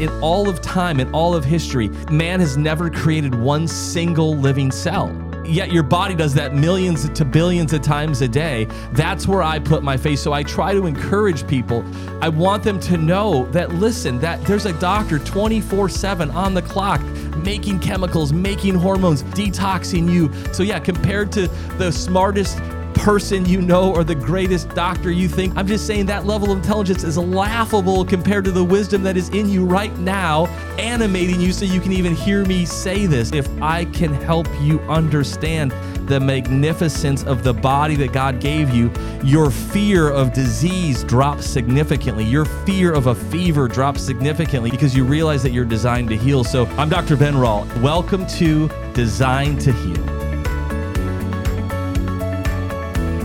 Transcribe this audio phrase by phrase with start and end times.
[0.00, 4.70] in all of time, in all of history, man has never created one single living
[4.70, 5.10] cell
[5.48, 8.66] yet your body does that millions to billions of times a day.
[8.92, 10.18] That's where I put my faith.
[10.18, 11.84] So I try to encourage people.
[12.20, 16.62] I want them to know that, listen, that there's a doctor 24 7 on the
[16.62, 17.00] clock
[17.36, 20.32] making chemicals, making hormones, detoxing you.
[20.52, 22.58] So, yeah, compared to the smartest
[23.06, 25.56] person you know or the greatest doctor you think.
[25.56, 29.28] I'm just saying that level of intelligence is laughable compared to the wisdom that is
[29.28, 30.46] in you right now,
[30.76, 33.30] animating you so you can even hear me say this.
[33.32, 35.70] If I can help you understand
[36.08, 38.90] the magnificence of the body that God gave you,
[39.22, 42.24] your fear of disease drops significantly.
[42.24, 46.42] Your fear of a fever drops significantly because you realize that you're designed to heal.
[46.42, 47.16] So I'm Dr.
[47.16, 47.68] Ben Rall.
[47.80, 50.15] Welcome to Designed to Heal.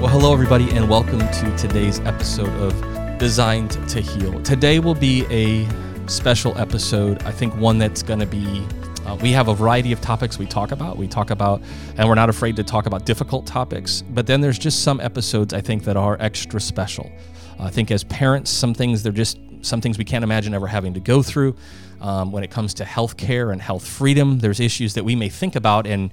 [0.02, 4.42] Well, hello, everybody, and welcome to today's episode of Designed to Heal.
[4.42, 5.70] Today will be a
[6.10, 7.22] special episode.
[7.22, 8.66] I think one that's going to be,
[9.06, 10.98] uh, we have a variety of topics we talk about.
[10.98, 11.62] We talk about,
[11.98, 15.54] and we're not afraid to talk about difficult topics, but then there's just some episodes
[15.54, 17.12] I think that are extra special.
[17.60, 20.96] I think as parents, some things, they're just some things we can't imagine ever having
[20.96, 21.56] to go through.
[22.02, 25.30] Um, when it comes to health care and health freedom, there's issues that we may
[25.30, 26.10] think about and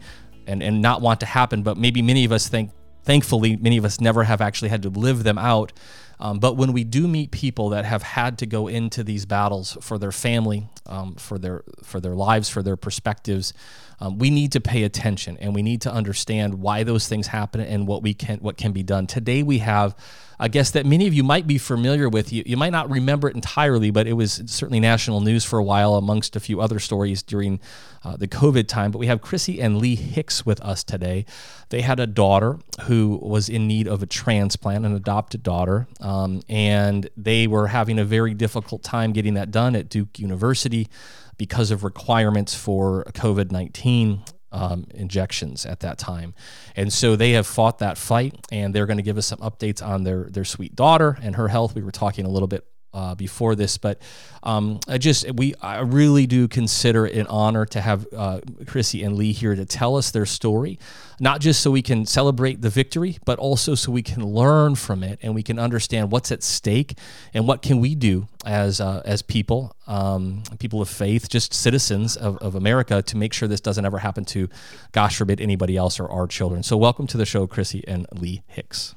[0.47, 2.71] and, and not want to happen, but maybe many of us think
[3.09, 5.73] thankfully, many of us never have actually had to live them out.
[6.21, 9.79] Um, but when we do meet people that have had to go into these battles
[9.81, 13.53] for their family, um, for their for their lives, for their perspectives,
[14.01, 17.61] um, we need to pay attention and we need to understand why those things happen
[17.61, 19.07] and what we can what can be done.
[19.07, 19.95] Today we have
[20.41, 22.33] a guest that many of you might be familiar with.
[22.33, 25.65] You, you might not remember it entirely, but it was certainly national news for a
[25.65, 27.59] while, amongst a few other stories during
[28.05, 28.93] uh, the COVID time.
[28.93, 31.27] But we have Chrissy and Lee Hicks with us today.
[31.71, 36.41] They had a daughter who was in need of a transplant, an adopted daughter, um,
[36.49, 40.89] and they were having a very difficult time getting that done at Duke University
[41.37, 46.33] because of requirements for COVID 19 um, injections at that time.
[46.75, 49.87] And so they have fought that fight and they're going to give us some updates
[49.87, 51.75] on their, their sweet daughter and her health.
[51.75, 54.01] We were talking a little bit uh, before this, but
[54.43, 59.03] um, I just we I really do consider it an honor to have uh, Chrissy
[59.03, 60.79] and Lee here to tell us their story,
[61.21, 65.03] not just so we can celebrate the victory, but also so we can learn from
[65.03, 66.99] it and we can understand what's at stake
[67.35, 72.17] and what can we do as uh, as people, um, people of faith, just citizens
[72.17, 74.49] of, of America, to make sure this doesn't ever happen to,
[74.93, 76.63] gosh forbid, anybody else or our children.
[76.63, 78.95] So welcome to the show, Chrissy and Lee Hicks.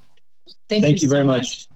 [0.70, 1.42] Thank, Thank you, you so very much.
[1.42, 1.68] much.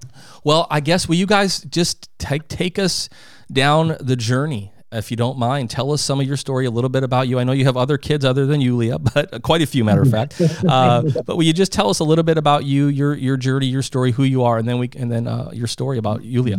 [0.44, 3.09] Well, I guess will you guys just take take us
[3.52, 6.90] down the journey if you don't mind, tell us some of your story, a little
[6.90, 7.40] bit about you.
[7.40, 10.12] I know you have other kids other than Yulia, but quite a few, matter of
[10.12, 10.42] fact.
[10.66, 13.66] Uh, but will you just tell us a little bit about you, your your journey,
[13.66, 16.58] your story, who you are, and then we and then uh, your story about Yulia.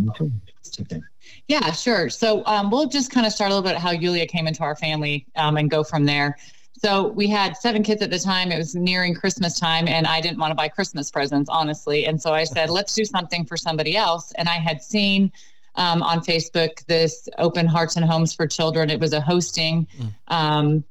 [1.49, 2.09] Yeah, sure.
[2.09, 4.77] So um, we'll just kind of start a little bit how Yulia came into our
[4.77, 6.37] family um, and go from there.
[6.79, 8.53] So we had seven kids at the time.
[8.53, 12.07] It was nearing Christmas time, and I didn't want to buy Christmas presents, honestly.
[12.07, 14.33] And so I said, let's do something for somebody else.
[14.33, 15.33] And I had seen
[15.77, 18.91] um, on Facebook this Open Hearts and Homes for Children.
[18.91, 20.13] It was a hosting mm.
[20.29, 20.85] um,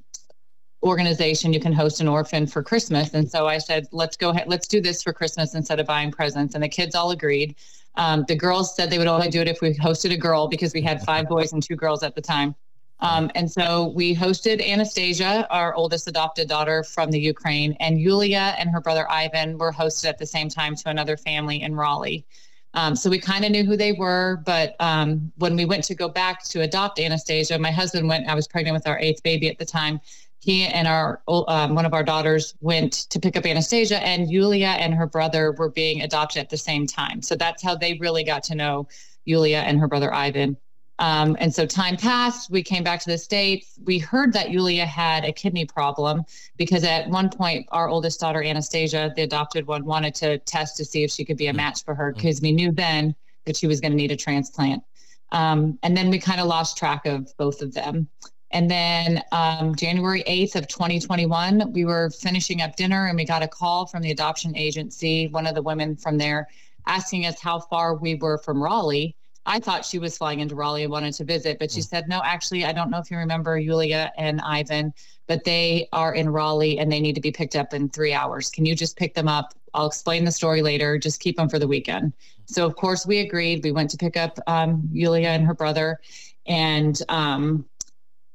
[0.84, 1.53] organization.
[1.53, 3.13] You can host an orphan for Christmas.
[3.13, 6.12] And so I said, let's go ahead, let's do this for Christmas instead of buying
[6.12, 6.53] presents.
[6.53, 7.56] And the kids all agreed.
[7.96, 10.73] Um, the girls said they would only do it if we hosted a girl because
[10.73, 12.56] we had five boys and two girls at the time.
[13.05, 18.55] Um, and so we hosted Anastasia, our oldest adopted daughter from the Ukraine, and Yulia
[18.57, 22.25] and her brother Ivan were hosted at the same time to another family in Raleigh.
[22.73, 25.95] Um, so we kind of knew who they were, but um, when we went to
[25.95, 28.27] go back to adopt Anastasia, my husband went.
[28.27, 30.01] I was pregnant with our eighth baby at the time.
[30.39, 34.75] He and our um, one of our daughters went to pick up Anastasia, and Yulia
[34.79, 37.22] and her brother were being adopted at the same time.
[37.22, 38.87] So that's how they really got to know
[39.25, 40.57] Yulia and her brother Ivan.
[41.00, 42.50] Um, and so time passed.
[42.50, 43.78] We came back to the States.
[43.83, 46.23] We heard that Yulia had a kidney problem
[46.57, 50.85] because at one point, our oldest daughter, Anastasia, the adopted one, wanted to test to
[50.85, 53.13] see if she could be a match for her because we knew then
[53.45, 54.84] that she was going to need a transplant.
[55.31, 58.08] Um, and then we kind of lost track of both of them.
[58.52, 63.43] And then um, January 8th of 2021, we were finishing up dinner and we got
[63.43, 66.47] a call from the adoption agency, one of the women from there,
[66.87, 69.16] asking us how far we were from Raleigh
[69.46, 71.88] I thought she was flying into Raleigh and wanted to visit, but she mm.
[71.88, 74.94] said, no, actually, I don't know if you remember Yulia and Ivan,
[75.28, 78.50] but they are in Raleigh and they need to be picked up in three hours.
[78.50, 79.53] Can you just pick them up?
[79.74, 80.97] I'll explain the story later.
[80.97, 82.14] Just keep them for the weekend.
[82.46, 83.64] So, of course, we agreed.
[83.64, 86.00] We went to pick up um, Yulia and her brother.
[86.47, 87.66] And, um,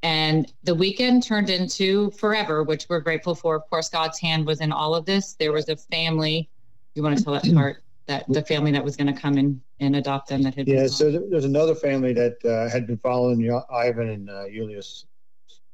[0.03, 3.57] and the weekend turned into forever, which we're grateful for.
[3.57, 5.35] Of course, God's hand was in all of this.
[5.35, 6.49] There was a family.
[6.95, 7.83] You want to tell that part?
[8.11, 10.89] That the family that was going to come and, and adopt them that had yeah.
[10.89, 15.07] So there's another family that uh, had been following Ivan and uh, Yulia's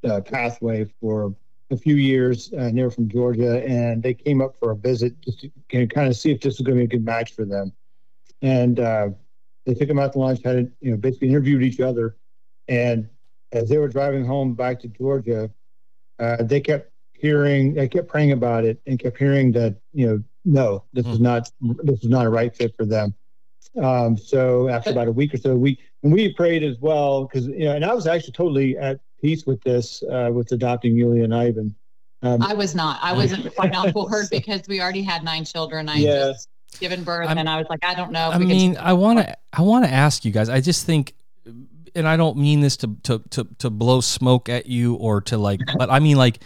[0.05, 1.35] uh, pathway for
[1.71, 4.77] a few years, uh, and they were from Georgia, and they came up for a
[4.77, 7.33] visit just to kind of see if this was going to be a good match
[7.33, 7.73] for them.
[8.43, 9.09] And uh,
[9.65, 12.19] they took them out to lunch, had you know basically interviewed each other,
[12.69, 13.09] and
[13.53, 15.51] as they were driving home back to Georgia,
[16.19, 20.23] uh, they kept hearing, they kept praying about it, and kept hearing that you know,
[20.47, 21.13] no, this mm-hmm.
[21.13, 23.15] is not this is not a right fit for them.
[23.83, 27.47] Um, so after about a week or so, we and we prayed as well because
[27.49, 31.25] you know, and I was actually totally at peace with this, uh, with adopting Yulia
[31.25, 31.75] and Ivan.
[32.23, 33.01] Um, I was not.
[33.03, 35.89] I wasn't quite on board because we already had nine children.
[35.89, 36.13] I yeah.
[36.13, 38.31] just given birth, I'm, and I was like, I don't know.
[38.31, 40.49] I mean, I want to, I want to ask you guys.
[40.49, 41.15] I just think,
[41.95, 45.37] and I don't mean this to to to to blow smoke at you or to
[45.37, 46.41] like, but I mean like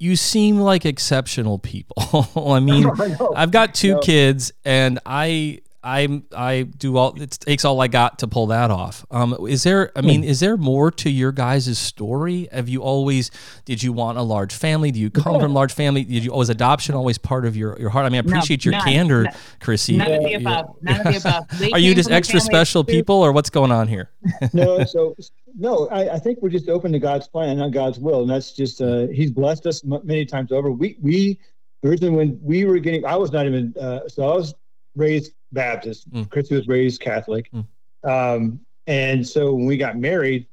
[0.00, 2.26] you seem like exceptional people.
[2.54, 2.90] I mean,
[3.36, 8.18] I've got two kids and I I I do all it takes all I got
[8.18, 9.06] to pull that off.
[9.10, 9.90] Um, is there?
[9.96, 12.48] I mean, is there more to your guys' story?
[12.52, 13.30] Have you always?
[13.64, 14.90] Did you want a large family?
[14.90, 16.04] Do you come from a large family?
[16.04, 18.04] Did you always adoption always part of your, your heart?
[18.04, 19.96] I mean, I appreciate no, your none, candor, none, Chrissy.
[19.96, 20.76] None of the above.
[20.82, 21.72] None of the above.
[21.72, 24.10] Are you just extra special people, or what's going on here?
[24.52, 25.16] no, so
[25.56, 28.52] no, I, I, think we're just open to God's plan, not God's will, and that's
[28.52, 30.70] just uh, He's blessed us many times over.
[30.70, 31.40] We we
[31.84, 34.54] originally when we were getting, I was not even uh, so I was
[34.94, 36.10] raised Baptist.
[36.10, 36.30] Mm.
[36.30, 37.50] Christy was raised Catholic.
[37.52, 37.66] Mm.
[38.04, 40.46] Um, and so when we got married,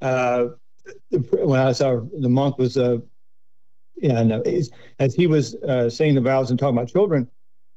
[0.00, 0.48] uh,
[1.10, 2.98] when I saw the monk was, uh,
[3.96, 4.42] yeah, no,
[4.98, 7.28] as he was uh, saying the vows and talking about children,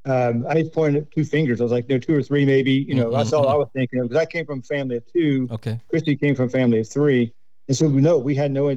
[0.06, 1.60] um, I just pointed at two fingers.
[1.60, 2.72] I was like, no, two or three, maybe.
[2.72, 3.16] You know, mm-hmm.
[3.16, 5.48] that's all I was thinking because I came from a family of two.
[5.50, 5.80] Okay.
[5.88, 7.32] Christy came from a family of three,
[7.68, 8.68] and so we know we had no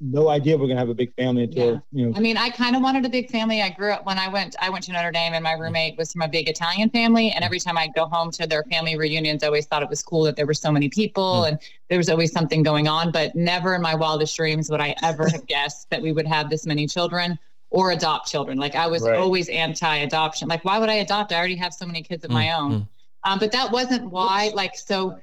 [0.00, 1.78] no idea we're gonna have a big family until yeah.
[1.92, 2.16] you know.
[2.16, 3.62] I mean, I kind of wanted a big family.
[3.62, 4.54] I grew up when I went.
[4.60, 7.30] I went to Notre Dame, and my roommate was from a big Italian family.
[7.30, 10.02] And every time I'd go home to their family reunions, I always thought it was
[10.02, 11.48] cool that there were so many people, mm.
[11.48, 11.58] and
[11.88, 13.10] there was always something going on.
[13.10, 16.48] But never in my wildest dreams would I ever have guessed that we would have
[16.48, 17.38] this many children
[17.70, 18.56] or adopt children.
[18.58, 19.18] Like I was right.
[19.18, 20.48] always anti-adoption.
[20.48, 21.32] Like why would I adopt?
[21.32, 22.34] I already have so many kids of mm.
[22.34, 22.72] my own.
[22.72, 22.88] Mm.
[23.24, 24.52] Um, but that wasn't why.
[24.54, 25.18] Like so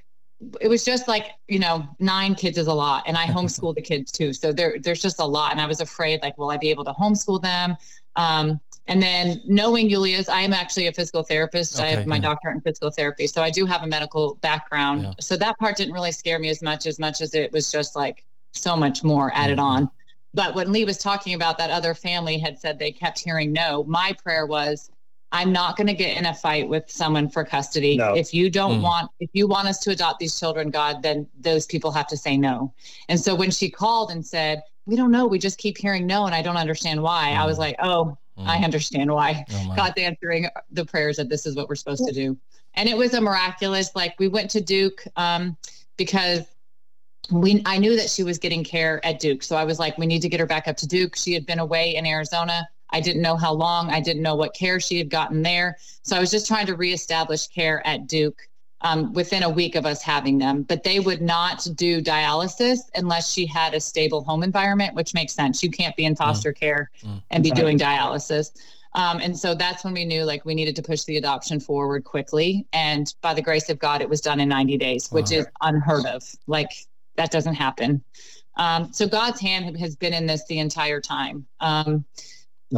[0.60, 3.82] it was just like you know nine kids is a lot and i homeschool the
[3.82, 6.58] kids too so there there's just a lot and i was afraid like will i
[6.58, 7.76] be able to homeschool them
[8.18, 11.80] um, and then knowing Yulia's, I am actually a physical therapist.
[11.80, 12.22] Okay, I have my yeah.
[12.22, 13.26] doctorate in physical therapy.
[13.28, 15.04] So I do have a medical background.
[15.04, 15.14] Yeah.
[15.20, 17.96] So that part didn't really scare me as much, as much as it was just
[17.96, 19.66] like so much more added mm-hmm.
[19.66, 19.90] on.
[20.36, 23.84] But when Lee was talking about that other family had said they kept hearing no,
[23.86, 24.92] my prayer was,
[25.32, 27.98] I'm not going to get in a fight with someone for custody.
[27.98, 28.14] No.
[28.14, 28.84] If you don't mm.
[28.84, 32.18] want, if you want us to adopt these children, God, then those people have to
[32.18, 32.74] say no.
[33.10, 36.26] And so when she called and said, we don't know, we just keep hearing no,
[36.26, 37.38] and I don't understand why, mm.
[37.38, 37.62] I was mm.
[37.62, 38.48] like, oh, mm.
[38.48, 39.44] I understand why.
[39.52, 42.38] Oh God's answering the prayers that this is what we're supposed to do.
[42.76, 45.58] And it was a miraculous, like we went to Duke um,
[45.98, 46.42] because
[47.32, 49.42] we I knew that she was getting care at Duke.
[49.42, 51.16] So I was like, we need to get her back up to Duke.
[51.16, 53.90] She had been away in Arizona I didn't know how long.
[53.90, 55.78] I didn't know what care she had gotten there.
[56.04, 58.40] So I was just trying to reestablish care at Duke
[58.82, 60.64] um, within a week of us having them.
[60.64, 65.34] But they would not do dialysis unless she had a stable home environment, which makes
[65.34, 65.64] sense.
[65.64, 66.60] You can't be in foster mm.
[66.60, 67.22] care mm.
[67.32, 68.52] and be doing dialysis.
[68.94, 72.06] Um, and so that's when we knew like we needed to push the adoption forward
[72.06, 72.66] quickly.
[72.72, 76.06] And by the grace of God, it was done in 90 days, which is unheard
[76.06, 76.24] of.
[76.48, 76.72] Like
[77.18, 78.04] that doesn't happen.
[78.56, 81.46] Um, so God's hand has been in this the entire time.
[81.60, 82.06] Um,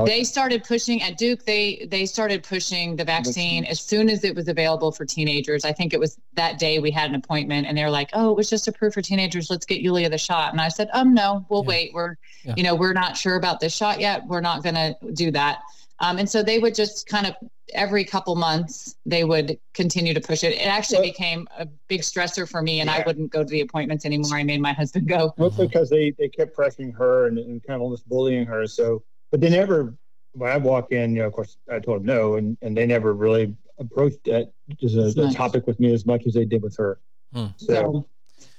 [0.05, 1.45] they started pushing at Duke.
[1.45, 5.65] They they started pushing the vaccine as soon as it was available for teenagers.
[5.65, 8.37] I think it was that day we had an appointment, and they're like, "Oh, it
[8.37, 9.49] was just approved for teenagers.
[9.49, 11.67] Let's get Yulia the shot." And I said, "Um, no, we'll yeah.
[11.67, 11.93] wait.
[11.93, 12.53] We're, yeah.
[12.57, 14.25] you know, we're not sure about this shot yet.
[14.27, 15.59] We're not going to do that."
[15.99, 17.35] Um, and so they would just kind of
[17.73, 20.53] every couple months they would continue to push it.
[20.53, 22.97] It actually well, became a big stressor for me, and yeah.
[22.97, 24.37] I wouldn't go to the appointments anymore.
[24.37, 25.33] I made my husband go.
[25.37, 28.67] Mostly because they they kept pressing her and, and kind of almost bullying her.
[28.67, 29.93] So but they never.
[30.33, 32.85] When I walk in, you know, of course, I told them no, and and they
[32.85, 34.51] never really approached that
[34.83, 35.35] as a, nice.
[35.35, 36.99] topic with me as much as they did with her.
[37.33, 37.47] Hmm.
[37.57, 38.07] So.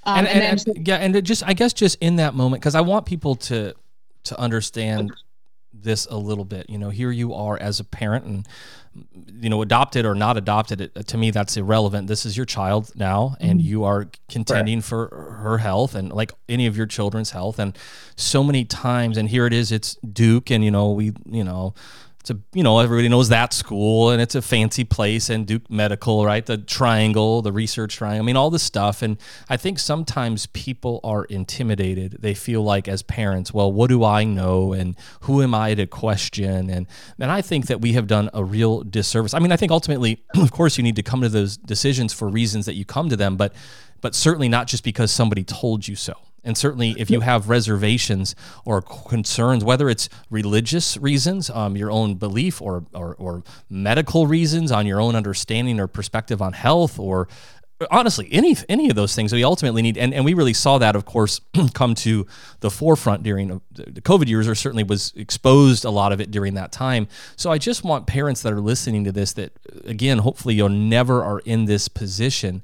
[0.03, 2.75] Um, and, and, and, and, yeah, and just I guess just in that moment, because
[2.75, 3.73] I want people to
[4.25, 5.11] to understand
[5.73, 6.69] this a little bit.
[6.69, 8.47] You know, here you are as a parent, and
[8.93, 12.07] you know, adopted or not adopted, it, to me that's irrelevant.
[12.07, 13.67] This is your child now, and mm-hmm.
[13.67, 14.83] you are contending right.
[14.83, 17.59] for her health and like any of your children's health.
[17.59, 17.77] And
[18.15, 21.73] so many times, and here it is, it's Duke, and you know, we, you know,
[22.29, 25.69] it's a you know everybody knows that school and it's a fancy place and Duke
[25.69, 26.45] Medical, right?
[26.45, 28.23] The triangle, the research triangle.
[28.23, 29.01] I mean, all this stuff.
[29.01, 29.17] And
[29.49, 32.17] I think sometimes people are intimidated.
[32.19, 35.87] They feel like as parents, well, what do I know and who am I to
[35.87, 36.69] question?
[36.69, 36.87] And
[37.19, 39.33] and I think that we have done a real disservice.
[39.33, 42.27] I mean, I think ultimately, of course, you need to come to those decisions for
[42.27, 43.53] reasons that you come to them, but
[44.01, 46.13] but certainly not just because somebody told you so.
[46.43, 52.15] And certainly, if you have reservations or concerns, whether it's religious reasons, um, your own
[52.15, 57.27] belief, or, or, or medical reasons on your own understanding or perspective on health, or
[57.91, 59.97] honestly any any of those things we ultimately need.
[59.97, 61.39] And, and we really saw that of course
[61.73, 62.27] come to
[62.59, 66.55] the forefront during the covid years or certainly was exposed a lot of it during
[66.55, 67.07] that time.
[67.35, 69.51] So i just want parents that are listening to this that
[69.85, 72.61] again hopefully you'll never are in this position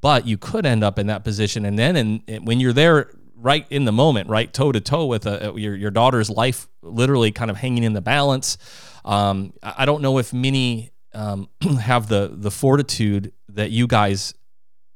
[0.00, 1.64] but you could end up in that position.
[1.64, 3.10] And then and when you're there
[3.42, 7.32] right in the moment right toe to toe with a, your, your daughter's life literally
[7.32, 8.56] kind of hanging in the balance
[9.04, 11.48] um, i don't know if many um,
[11.80, 14.32] have the the fortitude that you guys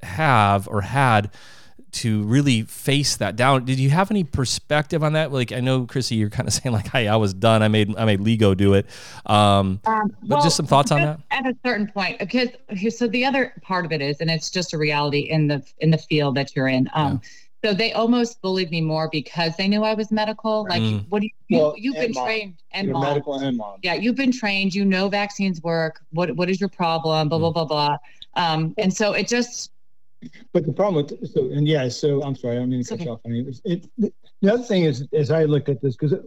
[0.01, 1.29] have or had
[1.97, 3.65] to really face that down.
[3.65, 5.31] Did you have any perspective on that?
[5.31, 7.63] Like I know, Chrissy, you're kind of saying like, "Hey, I was done.
[7.63, 8.85] I made I made Lee go do it."
[9.25, 11.19] Um, um, but just some thoughts on that.
[11.31, 12.49] At a certain point, because
[12.95, 15.91] so the other part of it is, and it's just a reality in the in
[15.91, 16.89] the field that you're in.
[16.93, 17.29] Um, yeah.
[17.65, 20.67] So they almost bullied me more because they knew I was medical.
[20.69, 21.05] Like, mm.
[21.09, 22.25] what do you, well, you have been mom.
[22.25, 23.01] trained and mom.
[23.01, 23.79] medical and mom.
[23.81, 24.75] Yeah, you've been trained.
[24.75, 26.01] You know vaccines work.
[26.11, 27.29] What what is your problem?
[27.29, 27.41] Blah mm.
[27.41, 27.97] blah blah blah.
[28.35, 29.71] Um, and so it just
[30.53, 32.95] but the problem with so and yeah, so I'm sorry, I don't mean to cut
[32.95, 33.05] okay.
[33.05, 33.19] you off.
[33.25, 36.17] I mean, it, it, the other thing is, as I looked at this, because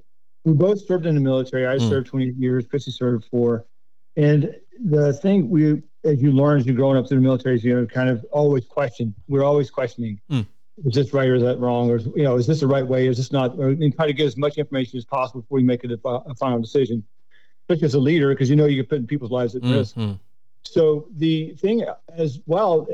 [0.45, 1.67] we both served in the military.
[1.67, 1.89] I mm.
[1.89, 2.67] served 20 years.
[2.67, 3.67] Chrissy served four.
[4.17, 7.65] And the thing we, as you learn as you're growing up through the military, is
[7.65, 9.15] you know, kind of always question.
[9.29, 10.21] We're always questioning.
[10.31, 10.47] Mm.
[10.85, 11.91] Is this right or is that wrong?
[11.91, 13.07] Or you know, is this the right way?
[13.07, 13.59] Is this not?
[13.59, 16.35] Or, and try to get as much information as possible before you make a, a
[16.37, 17.05] final decision.
[17.69, 19.75] Especially as a leader, because you know you're putting people's lives at mm-hmm.
[19.75, 20.19] risk.
[20.63, 21.85] So the thing
[22.17, 22.89] as well,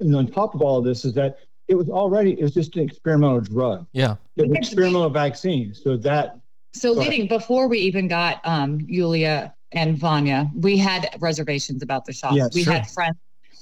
[0.00, 1.38] and on top of all of this is that
[1.68, 3.86] it was already it was just an experimental drug.
[3.92, 5.74] Yeah, it was experimental vaccine.
[5.74, 6.38] So that.
[6.72, 12.12] So leading before we even got um, Yulia and Vanya, we had reservations about the
[12.12, 12.34] shot.
[12.34, 12.74] Yeah, we sure.
[12.74, 13.16] had friends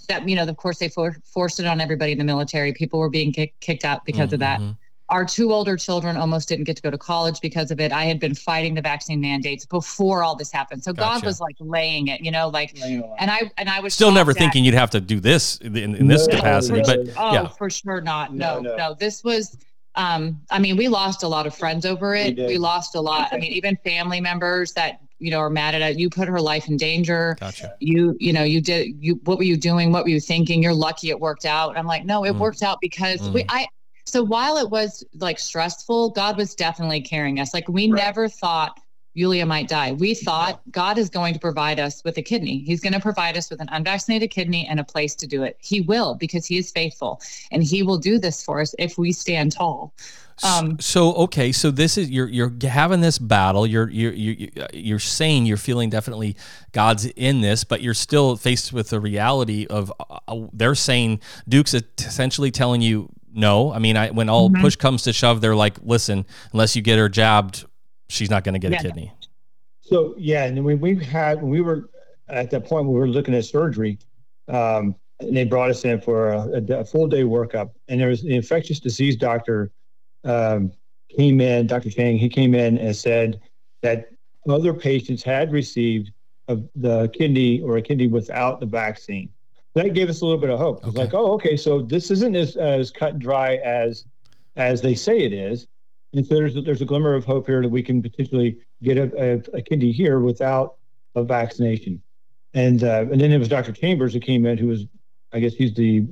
[0.09, 2.73] that you know, of course, they for, forced it on everybody in the military.
[2.73, 4.35] People were being kick, kicked out because mm-hmm.
[4.35, 4.61] of that.
[5.15, 7.93] Our two older children almost didn't get to go to college because of it.
[7.93, 10.83] I had been fighting the vaccine mandates before all this happened.
[10.83, 11.21] So gotcha.
[11.21, 14.33] God was like laying it, you know, like, and I and I was still never
[14.33, 17.47] thinking you'd have to do this in, in this no, capacity, no, but oh, yeah.
[17.47, 18.35] for sure not.
[18.35, 19.57] No, no, no, This was.
[19.97, 22.37] Um, I mean, we lost a lot of friends over it.
[22.37, 23.29] We, we lost a lot.
[23.31, 25.97] I mean, even family members that you know are mad at it.
[25.97, 27.37] You put her life in danger.
[27.39, 27.77] Gotcha.
[27.79, 29.21] You you know you did you.
[29.23, 29.93] What were you doing?
[29.93, 30.61] What were you thinking?
[30.61, 31.79] You're lucky it worked out.
[31.79, 32.41] I'm like, no, it mm.
[32.41, 33.33] worked out because mm.
[33.33, 33.69] we I
[34.05, 37.55] so while it was like stressful, God was definitely carrying us.
[37.55, 38.03] Like we right.
[38.03, 38.81] never thought
[39.15, 39.93] Yulia might die.
[39.93, 42.59] We thought God is going to provide us with a kidney.
[42.59, 45.57] He's going to provide us with an unvaccinated kidney and a place to do it.
[45.61, 47.21] He will because he is faithful
[47.53, 49.95] and he will do this for us if we stand tall.
[50.43, 53.69] Um, so okay, so this is you're you're having this battle.
[53.69, 56.37] You're you're you're you're saying you're feeling definitely
[56.73, 61.21] God's in this, but you're still faced with the reality of uh, uh they're saying
[61.49, 63.73] Duke's essentially telling you no.
[63.73, 64.63] I mean, I, when all mm-hmm.
[64.63, 67.65] push comes to shove, they're like, listen, unless you get her jabbed,
[68.09, 68.79] she's not going to get yeah.
[68.79, 69.13] a kidney.
[69.83, 71.91] So yeah, and when we had when we were
[72.29, 73.99] at that point we were looking at surgery,
[74.49, 78.23] um, and they brought us in for a, a, full day workup, and there was
[78.23, 79.71] the infectious disease doctor
[80.25, 80.73] um,
[81.11, 81.91] came in, Dr.
[81.91, 82.17] Chang.
[82.17, 83.41] He came in and said
[83.83, 84.09] that
[84.49, 86.13] other patients had received
[86.49, 89.29] a, the kidney or a kidney without the vaccine
[89.75, 90.79] that gave us a little bit of hope.
[90.79, 90.99] It's okay.
[90.99, 94.07] like, oh, okay, so this isn't as, as cut and dry as
[94.57, 95.67] as they say it is.
[96.13, 98.97] And so there's a, there's a glimmer of hope here that we can potentially get
[98.97, 100.77] a, a, a kidney here without
[101.17, 102.01] a vaccination.
[102.55, 103.73] And uh, and then it was Dr.
[103.73, 104.87] Chambers who came in, who was,
[105.33, 106.07] I guess he's the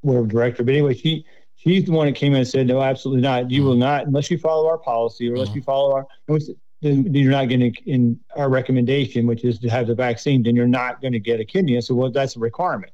[0.00, 0.62] whatever director.
[0.62, 3.50] But anyway, she she's the one that came in and said, no, absolutely not.
[3.50, 3.68] You mm-hmm.
[3.68, 5.58] will not unless you follow our policy or unless mm-hmm.
[5.58, 6.06] you follow our.
[6.40, 10.42] Said, then you're not to in our recommendation, which is to have the vaccine.
[10.42, 11.76] Then you're not going to get a kidney.
[11.76, 12.92] And so, well, that's a requirement.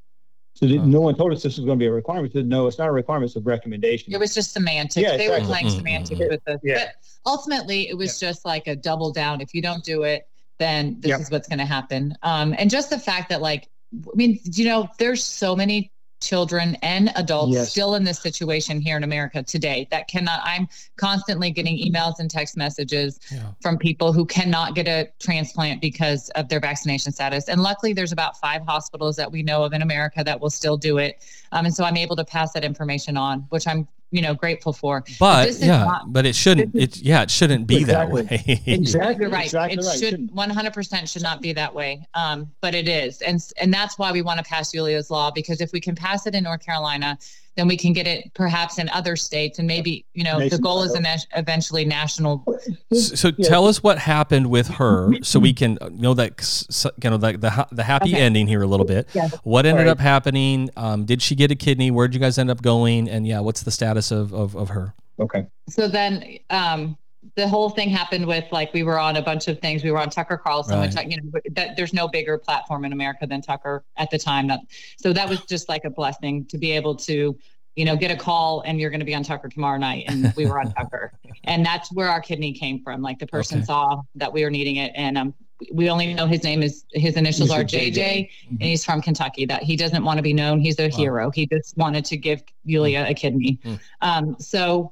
[0.55, 0.85] So uh-huh.
[0.85, 2.33] no one told us this was going to be a requirement.
[2.33, 4.13] Said no, it's not a requirement; it's a recommendation.
[4.13, 4.97] It was just semantics.
[4.97, 5.41] Yeah, they exactly.
[5.41, 5.77] were playing mm-hmm.
[5.77, 6.61] semantics with us.
[6.63, 6.75] Yeah.
[6.75, 6.89] But
[7.25, 8.29] ultimately, it was yeah.
[8.29, 9.41] just like a double down.
[9.41, 10.29] If you don't do it,
[10.59, 12.15] then this is what's going to happen.
[12.23, 16.77] Um, and just the fact that, like, I mean, you know, there's so many children
[16.83, 17.71] and adults yes.
[17.71, 22.31] still in this situation here in America today that cannot I'm constantly getting emails and
[22.31, 23.53] text messages yeah.
[23.63, 28.13] from people who cannot get a transplant because of their vaccination status and luckily there's
[28.13, 31.65] about 5 hospitals that we know of in America that will still do it um,
[31.65, 35.05] and so I'm able to pass that information on which I'm you know grateful for.
[35.19, 36.75] But this yeah, not- but it shouldn't.
[36.75, 38.23] It yeah, it shouldn't be Exactly.
[38.23, 38.63] that way.
[38.67, 39.23] Exactly.
[39.25, 39.45] You're right.
[39.45, 39.99] Exactly it right.
[39.99, 42.07] should 100% should not be that way.
[42.15, 43.21] Um, but it is.
[43.23, 46.27] And and that's why we want to pass Yulia's law because if we can pass
[46.27, 47.19] it in North Carolina,
[47.57, 50.83] then we can get it perhaps in other states and maybe, you know, the goal
[50.83, 51.27] is Nationwide.
[51.37, 52.45] eventually national.
[52.93, 53.49] So, so Yeah.
[53.49, 57.41] tell us what happened with her, so we can know that s- you know like
[57.41, 58.23] the the happy Okay.
[58.23, 59.09] ending here a little bit.
[59.15, 59.29] Yeah.
[59.43, 59.91] What ended Right.
[59.93, 60.71] up happening?
[60.77, 61.91] Um, did she get a kidney?
[61.91, 63.09] Where'd you guys end up going?
[63.09, 64.95] And yeah, what's the status of of, of her?
[65.19, 65.47] Okay.
[65.69, 66.97] So then um,
[67.37, 69.85] the whole thing happened with like we were on a bunch of things.
[69.85, 71.11] We were on Tucker Carlson, which Right.
[71.11, 74.47] you know that there's no bigger platform in America than Tucker at the time.
[74.49, 74.61] That
[74.99, 77.37] so that was just like a blessing to be able to
[77.77, 80.33] you know get a call and you're going to be on Tucker tomorrow night, and
[80.37, 81.13] we were on Tucker,
[81.45, 83.03] and that's where our kidney came from.
[83.03, 83.67] Like the person Okay.
[83.67, 85.35] saw that we were needing it, and um.
[85.75, 87.63] We only know his name is his initials are.
[87.63, 89.45] JJ, and he's from Kentucky.
[89.45, 90.59] That he doesn't want to be known.
[90.59, 90.97] He's a Wow.
[90.97, 91.31] hero.
[91.31, 93.59] He just wanted to give Yulia a kidney.
[93.63, 93.81] Mm.
[94.01, 94.91] Um, so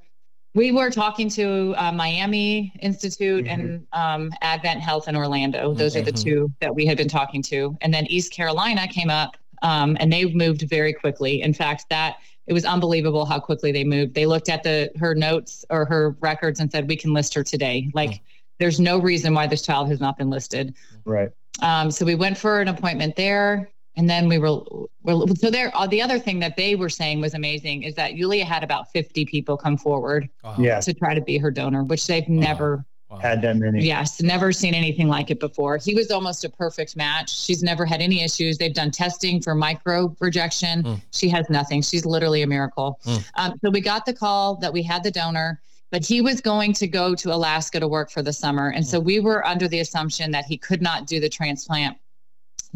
[0.55, 3.53] we were talking to uh, Miami Institute Mhm.
[3.53, 5.75] and um, Advent Health in Orlando.
[5.75, 6.23] Those are the Mhm.
[6.23, 7.77] two that we had been talking to.
[7.81, 11.43] And then East Carolina came up um, and they moved very quickly.
[11.43, 14.15] In fact, that it was unbelievable how quickly they moved.
[14.15, 17.43] They looked at the her notes or her records and said, "We can list her
[17.45, 18.23] today." Like,
[18.59, 20.75] there's no reason why this child has not been listed.
[21.05, 21.29] Right.
[21.61, 24.61] Um, so we went for an appointment there, and then we were,
[25.03, 25.71] were so there.
[25.77, 28.91] Uh, the other thing that they were saying was amazing is that Yulia had about
[28.93, 30.55] 50 people come forward Wow.
[30.59, 30.81] Yeah.
[30.81, 33.19] to try to be her donor, which they've never, Wow.
[33.19, 33.85] Had that many.
[33.87, 35.79] yes, never seen anything like it before.
[35.79, 37.35] He was almost a perfect match.
[37.35, 38.59] She's never had any issues.
[38.59, 40.83] They've done testing for micro rejection.
[40.83, 41.01] Mm.
[41.13, 41.81] She has nothing.
[41.81, 43.01] She's literally a miracle.
[43.07, 43.25] Mm.
[43.37, 45.59] Um, so we got the call that we had the donor.
[45.91, 48.69] But he was going to go to Alaska to work for the summer.
[48.73, 51.97] And so we were under the assumption that he could not do the transplant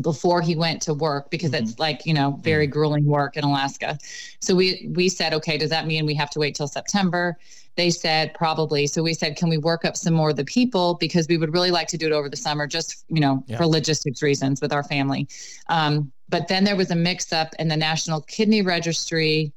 [0.01, 1.61] before he went to work because Mhm.
[1.63, 3.99] it's like you know very grueling work in Alaska.
[4.41, 7.37] So we we said, okay, does that mean we have to wait till September?
[7.77, 8.87] They said probably.
[8.87, 11.53] So we said, can we work up some more of the people because we would
[11.55, 13.59] really like to do it over the summer, just you know Yeah.
[13.59, 15.29] for logistics reasons with our family.
[15.69, 19.53] Um, but then there was a mix-up in the National Kidney Registry.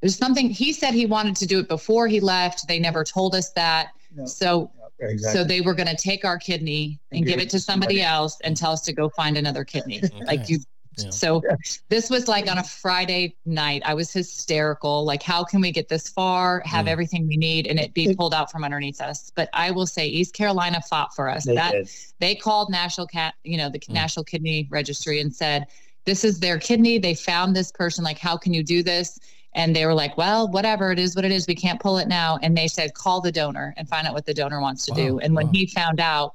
[0.00, 2.68] There's something he said he wanted to do it before he left.
[2.68, 3.88] They never told us that.
[4.14, 4.26] No.
[4.26, 5.38] So Exactly.
[5.40, 8.56] so they were going to take our kidney and, give it to somebody, else and
[8.56, 10.02] tell us to go find another kidney.
[10.26, 10.58] Like you.
[10.98, 11.10] Yeah.
[11.10, 11.42] So
[11.90, 13.82] this was like on a Friday night.
[13.86, 15.04] I was hysterical.
[15.04, 16.90] Like, how can we get this far, have Mm.
[16.90, 19.30] everything we need, and it be pulled out from underneath us?
[19.36, 21.44] But I will say, East Carolina fought for us.
[21.44, 21.90] They that did.
[22.18, 23.90] they called National Cat, you know, the Mm.
[23.90, 25.66] National Kidney Registry and said,
[26.04, 26.98] "This is their kidney.
[26.98, 28.02] They found this person.
[28.02, 29.20] Like, how can you do this?"
[29.58, 31.46] And they were like, "Well, whatever it is, what it is.
[31.46, 34.24] We can't pull it now." And they said, "Call the donor and find out what
[34.24, 35.52] the donor wants to do." Wow, And when wow.
[35.52, 36.34] he found out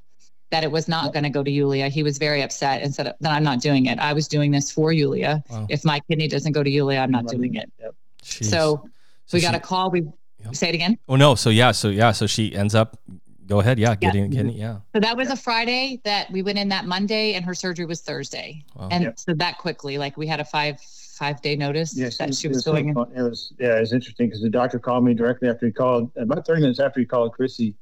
[0.51, 3.11] that it was not going to go to Yulia, he was very upset and said,
[3.21, 3.97] "Then I'm not doing it.
[3.97, 5.41] I was doing this for Yulia.
[5.49, 5.65] Wow.
[5.69, 7.95] If my kidney doesn't go to Yulia, I'm not doing it." Yep.
[8.23, 8.45] Jeez.
[8.51, 8.87] So
[9.31, 9.89] we got a call.
[9.89, 10.03] We
[10.43, 10.55] Yep.
[10.55, 10.97] say it again.
[11.07, 11.35] Oh no.
[11.35, 11.71] So yeah.
[11.71, 12.11] So yeah.
[12.11, 12.99] So she ends up.
[13.45, 13.79] Go ahead.
[13.79, 13.95] Yeah.
[13.95, 14.51] Getting getting.
[14.51, 14.79] Yeah.
[14.93, 18.01] So that was a Friday that we went in that Monday, and her surgery was
[18.01, 18.63] Thursday.
[18.75, 18.89] Wow.
[18.91, 19.19] And Yep.
[19.19, 20.77] so that quickly, like we had a five
[21.23, 22.95] five day notice Yes, that she was so going in.
[22.95, 23.11] fun.
[23.15, 26.11] It was yeah, it was interesting because the doctor called me directly after he called
[26.17, 27.75] about 30 minutes after he called Chrissy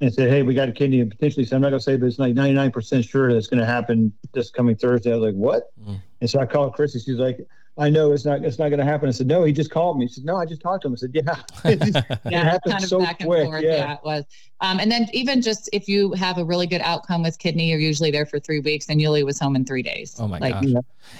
[0.00, 2.06] and said, Hey, we got a kidney and potentially so I'm not gonna say, but
[2.06, 5.12] it's like 99 percent sure that it's gonna happen this coming Thursday.
[5.12, 5.64] I was like, What?
[5.86, 6.00] Mm.
[6.20, 7.00] And so I called Chrissy.
[7.00, 7.38] She's like,
[7.78, 9.08] I know it's not it's not gonna happen.
[9.08, 10.06] I said, No, he just called me.
[10.06, 10.92] She said, No, I just talked to him.
[10.92, 11.36] I said, Yeah.
[11.64, 13.62] It just- Yeah, happened kind of so back and quick, forth.
[13.62, 13.70] yeah.
[13.76, 13.92] Yeah.
[13.94, 14.24] it was.
[14.60, 17.80] Um, and then even just if you have a really good outcome with kidney, you're
[17.80, 20.14] usually there for three weeks, and Yulia was home in three days.
[20.20, 20.64] Oh my like, gosh.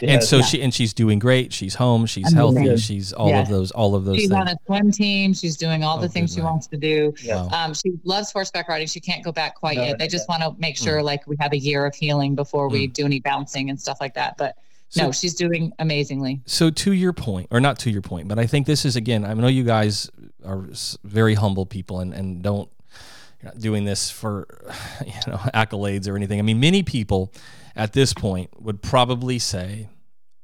[0.01, 0.11] Yeah.
[0.13, 0.43] and so Yeah.
[0.45, 1.53] she and she's doing great.
[1.55, 2.05] She's home.
[2.05, 2.37] She's Amazing.
[2.37, 2.63] healthy.
[2.65, 2.81] Good.
[2.81, 3.41] She's all Yeah.
[3.41, 3.71] of those.
[3.71, 4.41] All of those She's things.
[4.41, 5.33] on a swim team.
[5.33, 7.15] She's doing all Oh, the things she wants to do.
[7.23, 7.47] Yeah.
[7.47, 7.49] Wow.
[7.65, 8.87] Um, she loves horseback riding.
[8.87, 9.99] She can't go back quite No, yet.
[9.99, 10.85] They just want to make Mm.
[10.85, 14.01] sure like we have a year of healing before we do any bouncing and stuff
[14.03, 14.37] like that.
[14.37, 14.57] But
[14.93, 16.43] So- no, she's doing amazingly.
[16.45, 19.25] So to your point, or not to your point, but I think this is again.
[19.25, 20.11] I know you guys
[20.45, 20.69] are
[21.03, 22.69] very humble people and and don't
[23.41, 24.47] you're not doing this for
[25.07, 26.39] you know accolades or anything.
[26.39, 27.33] I mean, many people
[27.75, 29.89] at this point would probably say,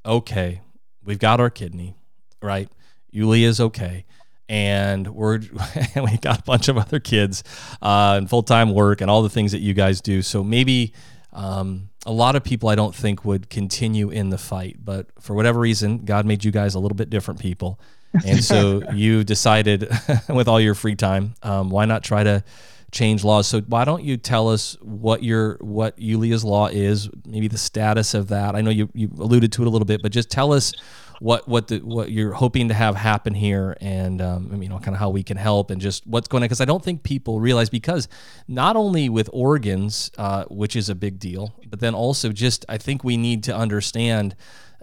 [0.06, 0.62] "Okay,
[1.04, 1.94] we've got our kidney,
[2.42, 2.70] right?
[3.14, 4.06] Yulia's okay."
[4.48, 5.40] And we're
[5.96, 7.44] we got a bunch of other kids
[7.82, 10.22] uh, and full time work and all the things that you guys do.
[10.22, 10.94] So maybe
[11.38, 15.34] um, a lot of people I don't think would continue in the fight, but for
[15.34, 17.78] whatever reason, God made you guys a little bit different people,
[18.26, 19.88] and so you decided
[20.28, 22.42] with all your free time, um, why not try to
[22.90, 23.46] change laws?
[23.46, 28.14] So why don't you tell us what your what Yulia's law is, maybe the status
[28.14, 28.56] of that?
[28.56, 30.72] I know you you alluded to it a little bit, but just tell us
[31.20, 34.94] what what the what you're hoping to have happen here and um, you know kind
[34.94, 36.46] of how we can help and just what's going on.
[36.46, 38.08] Because I don't think people realize because
[38.46, 42.78] not only with organs uh, which is a big deal but then also just I
[42.78, 44.36] think we need to understand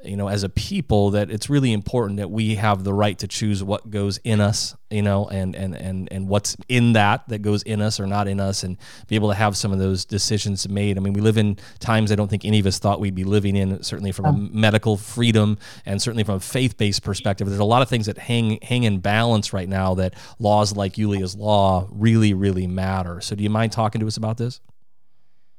[0.08, 3.28] you know, as a people, that it's really important that we have the right to
[3.28, 7.40] choose what goes in us, you know, and and and and what's in that that
[7.40, 10.06] goes in us or not in us, and be able to have some of those
[10.06, 10.98] decisions made.
[10.98, 13.24] I mean, we live in times I don't think any of us thought we'd be
[13.24, 13.82] living in.
[13.84, 17.90] Certainly from a medical freedom and certainly from a faith-based perspective, there's a lot of
[17.90, 22.68] things that hang hang in balance right now that laws like Yulia's law really really
[22.68, 23.22] matter.
[23.22, 24.62] So, do you mind talking to us about this?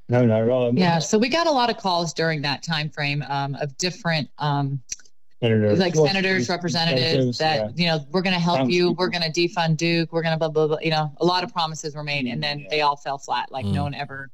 [0.09, 0.73] No, not at all.
[0.75, 4.29] Yeah, so we got a lot of calls during that time frame um, of different
[4.39, 4.81] um,
[5.43, 7.71] senators, like well, senators, representatives that yeah.
[7.75, 10.39] you know we're going to help you, we're going to defund Duke, we're going to
[10.39, 10.79] blah blah blah.
[10.81, 13.51] You know, a lot of promises were made, and then they all fell flat.
[13.51, 13.85] Like no Mm.
[13.85, 14.31] one ever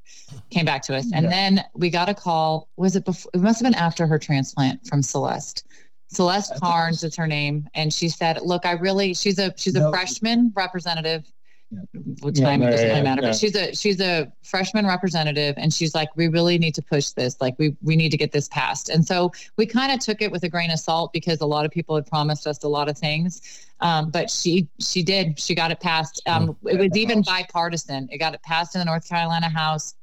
[0.50, 1.11] came back to us.
[1.12, 1.30] And Yeah.
[1.30, 2.68] then we got a call.
[2.76, 3.30] Was it before?
[3.32, 5.64] It must have been after her transplant from Celeste.
[6.08, 9.74] Celeste I Cairns is her name, and she said, "Look, I really she's a she's
[9.74, 9.90] a No.
[9.90, 11.24] freshman representative."
[11.72, 11.80] Yeah.
[12.20, 13.28] What no, doesn't yeah, matter, yeah.
[13.28, 17.08] but she's a she's a freshman representative, and she's like, "We really need to push
[17.11, 17.40] this.
[17.40, 20.30] Like, we we need to get this passed." And so we kind of took it
[20.30, 22.90] with a grain of salt because a lot of people had promised us a lot
[22.90, 26.20] of things, um, but she she did she got it passed.
[26.26, 28.06] Um, it was even bipartisan.
[28.11, 29.94] It got it passed in the North Carolina House.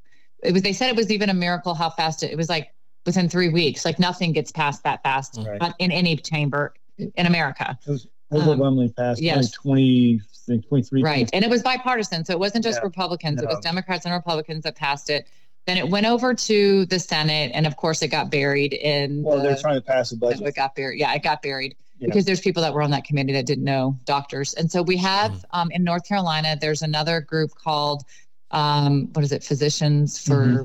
[0.42, 2.32] It was they said it was even a miracle how fast it.
[2.32, 2.74] It was like
[3.06, 3.86] within three weeks.
[3.86, 5.74] Like nothing gets passed that fast Right.
[5.78, 7.78] in any chamber in America.
[7.86, 9.20] It was overwhelmingly fast.
[9.20, 9.44] Um, yes.
[9.46, 11.04] Like 20, I think 23.
[11.04, 11.30] Right.
[11.34, 12.26] And it was bipartisan.
[12.26, 12.84] So it wasn't just Yeah.
[12.86, 15.28] Republicans, it was Democrats and Republicans that passed it.
[15.66, 17.52] Then it went over to the Senate.
[17.54, 19.22] And of course, it got buried in.
[19.24, 20.42] Well, they're trying to pass a budget.
[20.48, 21.00] it got buried.
[21.00, 22.08] Yeah, it got buried Yeah.
[22.08, 24.54] because there's people that were on that committee that didn't know doctors.
[24.56, 28.04] And so we have um, in North Carolina, there's another group called,
[28.52, 30.64] um, what is it, Physicians for, Mm-hmm.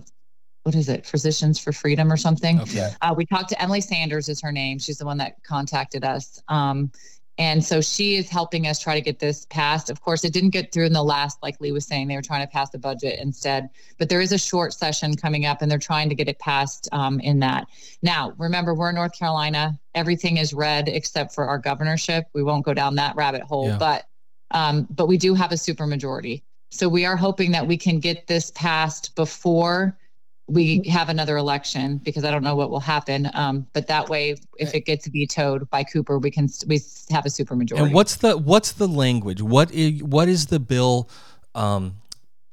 [0.63, 2.61] what is it, Physicians for Freedom or something?
[2.61, 2.91] Okay.
[3.03, 4.79] Uh, we talked to Emily Sanders, is her name.
[4.79, 6.41] She's the one that contacted us.
[6.49, 6.91] Um,
[7.37, 9.91] and so she is helping us try to get this passed.
[9.91, 12.23] Of course, it didn't get through in the last, like Lee was saying, they were
[12.23, 13.71] trying to pass the budget instead.
[13.99, 16.89] But there is a short session coming up and they're trying to get it passed
[16.93, 17.67] um, in that.
[18.03, 19.79] Now, remember, we're in North Carolina.
[19.97, 22.27] Everything is red except for our governorship.
[22.35, 23.79] We won't go down that rabbit hole, Yeah.
[23.79, 24.07] but
[24.53, 26.43] um, but we do have a supermajority.
[26.71, 29.97] So we are hoping that we can get this passed before
[30.47, 33.31] we have another election because I don't know what will happen.
[33.35, 36.81] Um, but that way, if it gets vetoed by Cooper, we can we
[37.11, 37.81] have a supermajority.
[37.83, 39.41] And what's the what's the language?
[39.41, 41.09] What is what is the bill
[41.55, 41.97] um,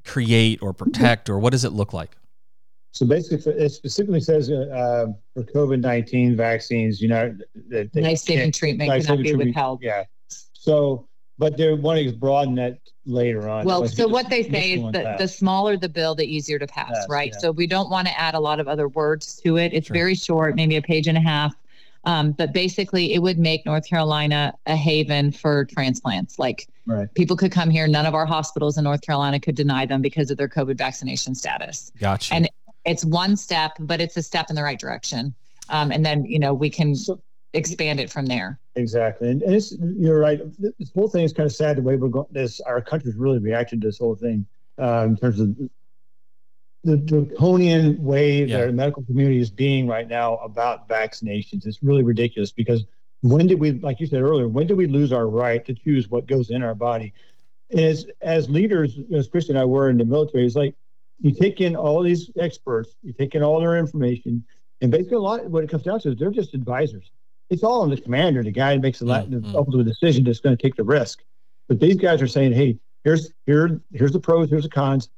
[0.06, 2.15] create or protect, or what does it look like?
[2.93, 7.36] So basically, for- it specifically says uh, uh, for COVID 19 vaccines, you know,
[7.69, 9.80] that they life saving treatment life cannot be treatment- withheld.
[9.82, 10.04] Yeah.
[10.54, 11.08] So,
[11.41, 12.77] but they're wanting to broaden that
[13.08, 13.65] later on.
[13.65, 15.17] Well, Like, so what they say is that passed.
[15.19, 17.32] the smaller the bill, the easier to pass, Pass, right?
[17.34, 17.39] yeah.
[17.39, 19.73] So we don't want to add a lot of other words to it.
[19.73, 19.93] It's Sure.
[19.95, 21.56] very short, maybe a page and a half.
[22.06, 26.38] Um, but basically, it would make North Carolina a haven for transplants.
[26.38, 27.12] Like Right.
[27.15, 27.88] people could come here.
[27.88, 31.34] None of our hospitals in North Carolina could deny them because of their COVID vaccination
[31.34, 31.91] status.
[31.99, 32.36] Gotcha.
[32.36, 32.49] And-
[32.86, 35.34] It's one step, but it's a step in the right direction.
[35.69, 37.19] Um, and then, you know, we can So,
[37.53, 38.59] expand it from there.
[38.75, 39.29] exactly.
[39.29, 39.41] And,
[39.97, 40.39] you're right.
[40.59, 43.39] This whole thing is kind of sad the way we're going, this, our country's really
[43.39, 44.45] reacted to this whole thing
[44.81, 45.55] uh, in terms of
[46.83, 48.65] the draconian way Yeah.
[48.65, 51.65] the medical community is being right now about vaccinations.
[51.65, 52.85] It's really ridiculous because
[53.21, 56.09] when did we, like you said earlier, when did we lose our right to choose
[56.09, 57.13] what goes in our body?
[57.71, 60.75] As as leaders, as Christian and I were in the military, it's like
[61.19, 64.43] you take in all these experts, you take in all their information,
[64.81, 67.11] and basically a lot what it comes down to is they're just advisors.
[67.51, 69.53] It's all on the commander, the guy who makes the Mhm.
[69.53, 71.21] ultimate decision that's going to take the risk.
[71.67, 75.09] But these guys are saying, hey, here's here here's the pros, here's the cons.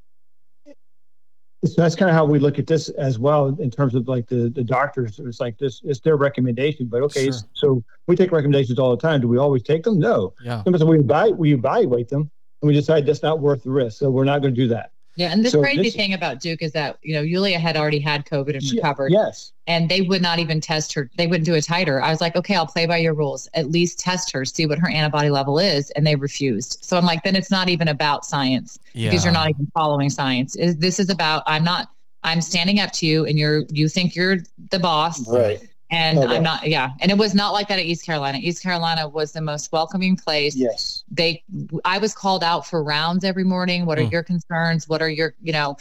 [1.65, 4.27] So that's kind of how we look at this as well in terms of like
[4.27, 5.19] the the doctors.
[5.19, 6.87] It's like this, it's their recommendation.
[6.87, 7.39] But okay, Sure.
[7.53, 9.21] so we take recommendations all the time.
[9.21, 9.99] Do we always take them?
[9.99, 10.33] No.
[10.43, 10.63] yeah.
[10.63, 12.29] Sometimes we evaluate, we evaluate them
[12.61, 13.99] and we decide that's not worth the risk.
[13.99, 14.91] So we're not going to do that.
[15.15, 15.31] Yeah.
[15.31, 17.99] And the So crazy this- thing about Duke is that, you know, Yulia had already
[17.99, 19.11] had COVID and She- recovered.
[19.11, 19.51] Yes.
[19.65, 21.09] and they would not even test her.
[21.17, 22.01] They wouldn't do a titer.
[22.03, 23.47] I was like, okay, I'll play by your rules.
[23.53, 25.89] At least test her, see what her antibody level is.
[25.91, 26.79] And they refused.
[26.81, 29.09] So I'm like, then it's not even about science Yeah.
[29.09, 30.57] because you're not even following science.
[30.57, 31.87] Is- This is about, I'm not,
[32.25, 34.37] I'm standing up to you and you're, you think you're
[34.71, 35.61] the boss Right.
[35.93, 36.35] And Okay.
[36.35, 36.89] I'm not, yeah.
[37.01, 38.39] And it was not like that at East Carolina.
[38.41, 41.03] East Carolina was the most welcoming place Yes.
[41.11, 41.43] they
[41.85, 44.11] i was called out for rounds every morning what are Mm.
[44.11, 45.75] your concerns what are your you know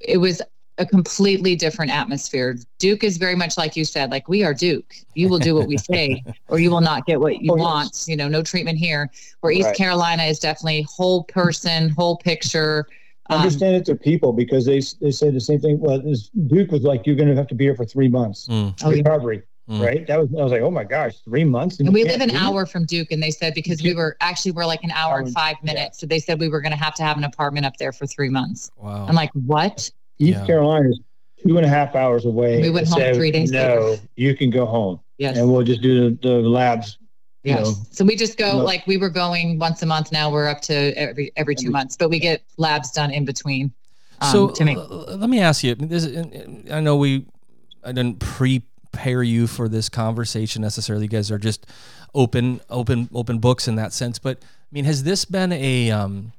[0.00, 0.40] it was
[0.78, 4.94] a completely different atmosphere duke is very much like you said like we are duke
[5.14, 7.64] you will do what we say or you will not get what you Oh, yes.
[7.64, 9.76] want you know no treatment here where east Right.
[9.76, 12.86] carolina is definitely whole person whole picture
[13.30, 15.80] um, Understand it to people because they they say the same thing.
[15.80, 18.46] Well, this Duke was like, you're going to have to be here for three months
[18.46, 18.98] Mm, oh, yeah.
[19.02, 19.84] recovery, Mm.
[19.84, 20.06] right?
[20.06, 21.80] That was I was like, oh my gosh, three months.
[21.80, 22.38] and you we live an leave?
[22.40, 25.26] hour from Duke, and they said because we were actually we're like an hour and
[25.28, 25.72] Hour, five yeah.
[25.74, 27.90] minutes, so they said we were going to have to have an apartment up there
[27.92, 28.70] for three months.
[28.76, 29.06] Wow.
[29.08, 29.90] I'm like, what?
[30.18, 30.46] East Yeah.
[30.46, 31.00] Carolina is
[31.44, 32.62] two and a half hours away.
[32.62, 35.00] We went It home said, three days No, you can go home.
[35.18, 35.36] Yes.
[35.36, 36.98] and we'll just do the, the labs.
[37.42, 37.64] Yes.
[37.66, 37.74] know.
[37.90, 38.64] So we just go No.
[38.64, 40.12] like we were going once a month.
[40.12, 43.72] Now we're up to every every two months, but we get labs done in between.
[44.20, 45.74] um, so to make let me ask you.
[45.74, 46.06] This
[46.70, 47.26] I know we,
[47.84, 48.20] I didn't
[48.96, 51.04] prepare you for this conversation necessarily.
[51.04, 51.66] You guys are just
[52.14, 54.18] open, open, open books in that sense.
[54.18, 55.90] But I mean, has this been a?
[55.90, 56.32] Um,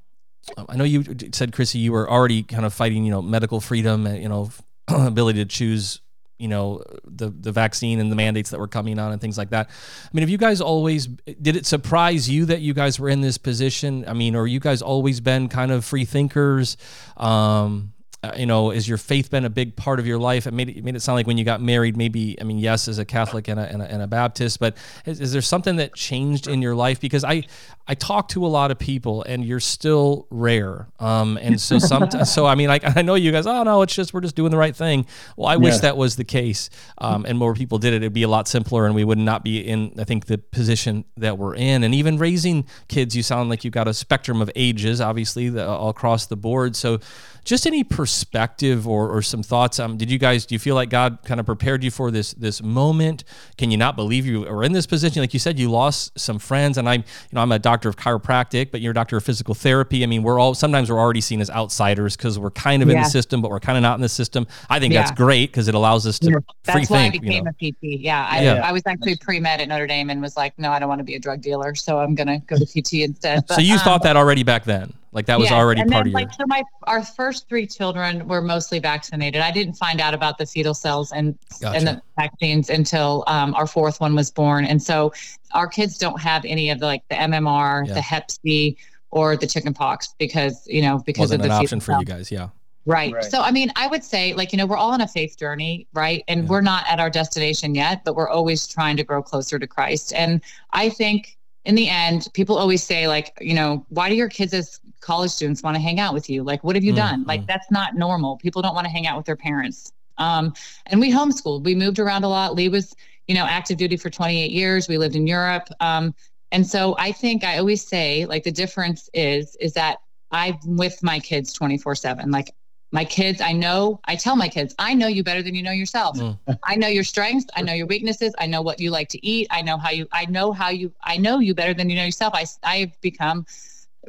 [0.69, 4.07] I know you said, Chrissy, you were already kind of fighting, you know, medical freedom,
[4.07, 4.49] uh, you know,
[4.87, 6.01] ability to choose,
[6.39, 9.51] you know, the the vaccine and the mandates that were coming on and things like
[9.51, 9.69] that.
[9.69, 13.21] I mean, have you guys always did it surprise you that you guys were in
[13.21, 14.03] this position?
[14.07, 16.75] I mean, or you guys always been kind of free thinkers?
[17.17, 20.47] Um, uh, you know, has your faith been a big part of your life?
[20.47, 22.87] It made it, made it sound like when you got married, maybe I mean, yes,
[22.87, 24.75] as a Catholic and a, and a, and a Baptist, but
[25.05, 26.99] is, is there something that changed in your life?
[26.99, 27.43] Because I
[27.87, 30.87] I talk to a lot of people, and you're still rare.
[30.99, 33.45] Um, and so some so I mean, like I know you guys.
[33.45, 35.05] Oh no, it's just we're just doing the right thing.
[35.35, 37.97] Well, I wish that was the case, um, and more people did it.
[37.97, 41.05] It'd be a lot simpler, and we would not be in I think the position
[41.17, 41.83] that we're in.
[41.83, 45.67] And even raising kids, you sound like you've got a spectrum of ages, obviously, the,
[45.67, 46.75] all across the board.
[46.75, 46.99] So
[47.47, 50.89] just any perspective or, or some thoughts um, did you guys do you feel like
[50.89, 53.23] god kind of prepared you for this this moment
[53.57, 56.37] can you not believe you are in this position like you said you lost some
[56.39, 59.23] friends and i'm you know i'm a doctor of chiropractic but you're a doctor of
[59.23, 62.83] physical therapy i mean we're all sometimes we're already seen as outsiders because we're kind
[62.83, 65.11] of in the system but we're kind of not in the system i think that's
[65.11, 66.37] great because it allows us to Yeah.
[66.63, 67.51] free That's why I think became you know.
[67.61, 68.01] a PT.
[68.01, 68.61] Yeah, I, Yeah.
[68.63, 70.99] I was actually pre med at Notre Dame and was like, no, I don't want
[70.99, 73.49] to be a drug dealer, so I'm gonna go to PT instead.
[73.49, 76.05] so you um, thought that already back then like that was yes, already and part
[76.05, 79.41] then, of your like so my our first three children were mostly vaccinated.
[79.41, 81.75] I didn't find out about the fetal cells and Gotcha.
[81.75, 85.11] and the vaccines until um, our fourth one was born, and so
[85.53, 87.95] our kids don't have any of the like the MMR, Yeah.
[87.95, 88.77] the Hep C,
[89.09, 91.99] or the chicken pox because you know because wasn't of the an option for cell.
[91.99, 92.49] you guys yeah
[92.85, 93.13] Right.
[93.13, 93.25] Right.
[93.25, 95.87] So, I mean, I would say, like, you know, we're all on a faith journey,
[95.91, 96.23] right?
[96.29, 96.47] And Yeah.
[96.49, 100.13] we're not at our destination yet, but we're always trying to grow closer to Christ.
[100.13, 100.39] And
[100.71, 101.36] I think
[101.67, 105.31] in the end, people always say, like, you know, why do your kids as college
[105.31, 106.41] students want to hang out with you?
[106.41, 107.23] Like, what have you Mm, done?
[107.25, 108.37] Like, that's not normal.
[108.37, 109.91] People don't want to hang out with their parents.
[110.17, 110.53] Um,
[110.85, 111.65] and we homeschooled.
[111.65, 112.55] We moved around a lot.
[112.55, 112.95] Lee was,
[113.27, 114.87] you know, active duty for 28 years.
[114.87, 115.67] We lived in Europe.
[115.81, 116.15] Um,
[116.53, 119.97] and so I think I always say, like, the difference is, is that
[120.31, 122.31] I'm with my kids 24 7.
[122.31, 122.55] Like,
[122.91, 125.71] my kids, I know, I tell my kids, I know you better than you know
[125.71, 126.17] yourself.
[126.17, 126.37] Mm.
[126.63, 127.47] I know your strengths.
[127.55, 128.33] I know your weaknesses.
[128.39, 129.47] I know what you like to eat.
[129.51, 132.05] I know how you, I know how you, I know you better than you know
[132.05, 132.33] yourself.
[132.33, 133.45] I, I've become,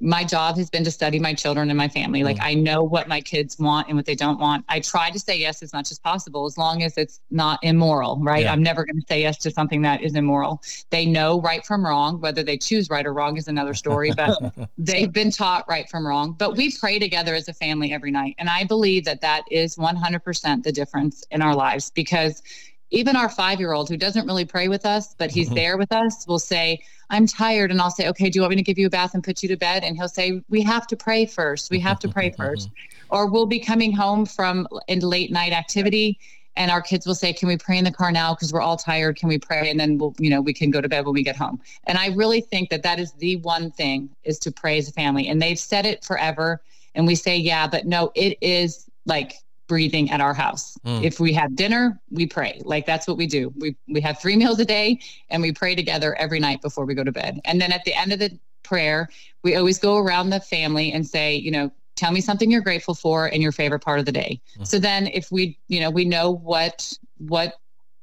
[0.00, 2.24] my job has been to study my children and my family.
[2.24, 2.44] Like mm.
[2.44, 4.64] I know what my kids want and what they don't want.
[4.68, 8.18] I try to say yes as much as possible, as long as it's not immoral,
[8.20, 8.44] right?
[8.44, 8.52] Yeah.
[8.52, 10.62] I'm never going to say yes to something that is immoral.
[10.90, 12.20] They know right from wrong.
[12.20, 16.06] Whether they choose right or wrong is another story, but they've been taught right from
[16.06, 16.32] wrong.
[16.32, 18.34] But we pray together as a family every night.
[18.38, 22.42] And I believe that that is 100% the difference in our lives because
[22.90, 25.54] even our five year old who doesn't really pray with us, but he's Mhm.
[25.54, 27.70] there with us, will say, I'm tired.
[27.70, 29.42] And I'll say, okay, do you want me to give you a bath and put
[29.42, 29.84] you to bed?
[29.84, 31.70] And he'll say, we have to pray first.
[31.70, 32.70] We have to pray first.
[33.10, 36.18] Or we'll be coming home from a late night activity.
[36.56, 38.34] And our kids will say, Can we pray in the car now?
[38.34, 39.16] Because we're all tired.
[39.16, 39.70] Can we pray?
[39.70, 41.60] And then we'll, you know, we can go to bed when we get home.
[41.84, 44.92] And I really think that that is the one thing is to pray as a
[44.92, 45.28] family.
[45.28, 46.60] And they've said it forever.
[46.96, 49.34] And we say, Yeah, but no, it is like
[49.68, 50.76] breathing at our house.
[50.84, 51.04] Mm.
[51.04, 52.60] If we have dinner, we pray.
[52.64, 53.52] Like that's what we do.
[53.56, 54.98] We we have three meals a day
[55.30, 57.40] and we pray together every night before we go to bed.
[57.44, 59.08] And then at the end of the prayer,
[59.44, 62.94] we always go around the family and say, you know, tell me something you're grateful
[62.94, 64.40] for and your favorite part of the day.
[64.58, 64.66] Mhm.
[64.66, 67.54] So then if we, you know, we know what what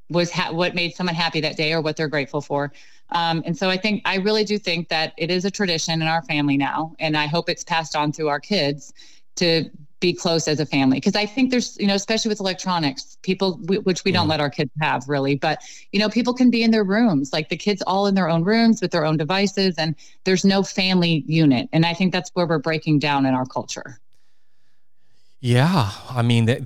[0.09, 2.71] was ha- what made someone happy that day or what they're grateful for.
[3.09, 6.07] Um, and so I think I really do think that it is a tradition in
[6.07, 8.93] our family now, and I hope it's passed on through our kids
[9.37, 9.69] to
[10.01, 13.57] be close as a family because i think there's you know especially with electronics people
[13.57, 14.31] w- which we don't Mm.
[14.31, 17.49] let our kids have really but you know people can be in their rooms like
[17.49, 21.23] the kids all in their own rooms with their own devices and there's no family
[21.27, 23.99] unit and i think that's where we're breaking down in our culture
[25.41, 26.65] Yeah, I mean, that,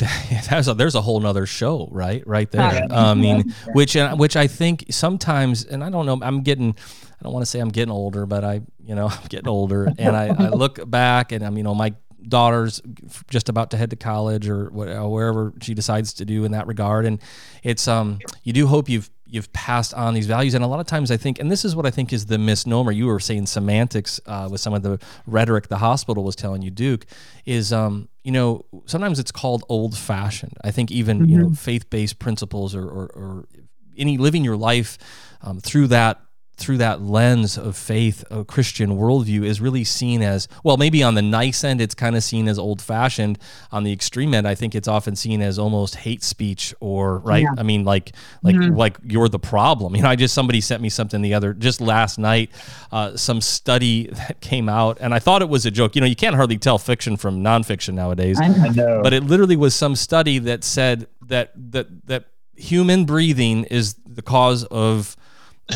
[0.49, 2.25] that's a, there's a whole nother show, right?
[2.25, 2.87] Right there.
[2.91, 6.75] I mean, which uh, which I think sometimes, and I don't know, I'm getting,
[7.19, 9.91] I don't want to say I'm getting older, but I, you know, I'm getting older,
[9.97, 11.93] and I, I look back, and I'm, you know, my
[12.27, 12.81] daughter's
[13.29, 16.67] just about to head to college or uh, wherever she decides to do in that
[16.67, 17.19] regard, and
[17.63, 20.53] it's um, you do hope you've you've passed on these values.
[20.53, 22.37] And a lot of times i think and this is what i think is the
[22.37, 22.91] misnomer.
[22.91, 26.71] You were saying semantics uh, with some of the rhetoric the hospital was telling you
[26.71, 27.05] duke
[27.45, 32.19] is um, you know sometimes it's called old fashioned i think even you know faith-based
[32.19, 33.47] principles or, or, or
[33.97, 34.97] any living your life
[35.41, 36.19] um, through that
[36.59, 40.77] through that lens of faith, a Christian worldview is really seen as well.
[40.77, 43.39] Maybe on the nice end, it's kind of seen as old fashioned.
[43.71, 47.43] On the extreme end, I think it's often seen as almost hate speech or right.
[47.43, 47.55] Yeah.
[47.57, 48.75] I mean, like like mm-hmm.
[48.75, 49.95] like you're the problem.
[49.95, 52.51] You know, I just somebody sent me something the other just last night,
[52.91, 55.95] uh, some study that came out, and I thought it was a joke.
[55.95, 58.39] You know, you can't hardly tell fiction from nonfiction nowadays.
[58.39, 63.63] I know, but it literally was some study that said that that that human breathing
[63.65, 65.15] is the cause of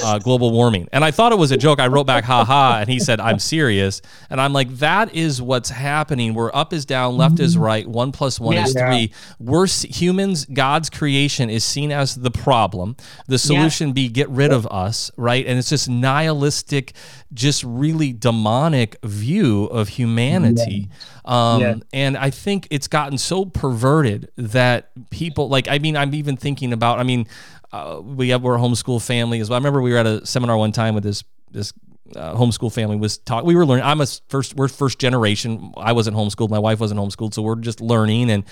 [0.02, 0.88] uh, global warming.
[0.92, 1.80] And I thought it was a joke.
[1.80, 2.80] I wrote back, ha ha.
[2.80, 4.02] And he said, I'm serious.
[4.30, 6.34] And I'm like, that is what's happening.
[6.34, 7.64] We're up is down, left is mm-hmm.
[7.64, 8.96] right, one plus one yeah, is three.
[8.96, 9.08] Yeah.
[9.40, 12.96] We're humans, God's creation is seen as the problem.
[13.28, 13.94] The solution yeah.
[13.94, 15.46] be get rid of us, right?
[15.46, 16.94] And it's just nihilistic,
[17.34, 20.90] just really demonic view of humanity.
[21.26, 26.36] Um, and I think it's gotten so perverted that people like, I mean, I'm even
[26.36, 27.28] thinking about, I mean,
[27.74, 29.56] uh, we have we're a homeschool family as well.
[29.56, 31.74] I remember we were at a seminar one time with this this
[32.16, 33.46] uh, homeschool family was taught.
[33.46, 33.86] We were learning.
[33.86, 34.56] I'm a first.
[34.56, 35.74] We're first generation.
[35.78, 36.50] I wasn't homeschooled.
[36.50, 38.44] My wife wasn't homeschooled, so we're just learning and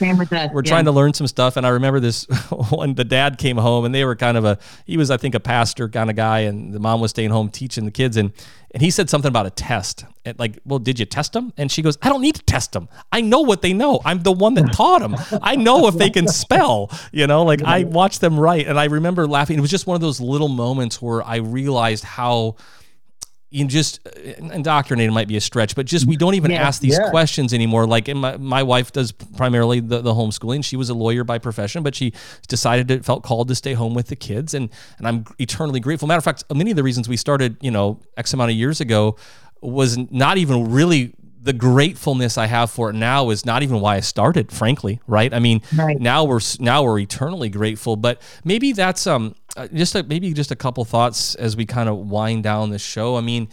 [0.53, 0.69] we're yeah.
[0.69, 1.57] trying to learn some stuff.
[1.57, 2.23] And I remember this
[2.71, 4.57] when the dad came home, and they were kind of a.
[4.85, 7.49] He was, I think, a pastor kind of guy, and the mom was staying home
[7.49, 8.31] teaching the kids, and
[8.73, 10.05] and he said something about a test.
[10.23, 11.51] And like, well, did you test them?
[11.57, 12.87] And she goes, I don't need to test them.
[13.11, 13.99] I know what they know.
[14.05, 15.15] I'm the one that taught them.
[15.41, 16.89] I know if they can spell.
[17.11, 19.57] You know, like I watched them write, and I remember laughing.
[19.57, 22.55] It was just one of those little moments where I realized how
[23.51, 26.97] you just indoctrinated might be a stretch, but just we don't even yeah, ask these
[26.97, 27.09] yeah.
[27.09, 27.85] questions anymore.
[27.85, 30.63] Like my, my wife does primarily the, the homeschooling.
[30.63, 32.13] She was a lawyer by profession, but she
[32.47, 34.53] decided it felt called to stay home with the kids.
[34.53, 36.07] And, and I'm eternally grateful.
[36.07, 38.79] Matter of fact, many of the reasons we started, you know, X amount of years
[38.79, 39.17] ago
[39.61, 43.95] was not even really the gratefulness I have for it now is not even why
[43.95, 45.33] I started, frankly, right?
[45.33, 45.99] I mean, right.
[45.99, 50.51] now we're now we're eternally grateful, but maybe that's um uh, just a, maybe just
[50.51, 53.15] a couple thoughts as we kind of wind down the show.
[53.15, 53.49] I mean,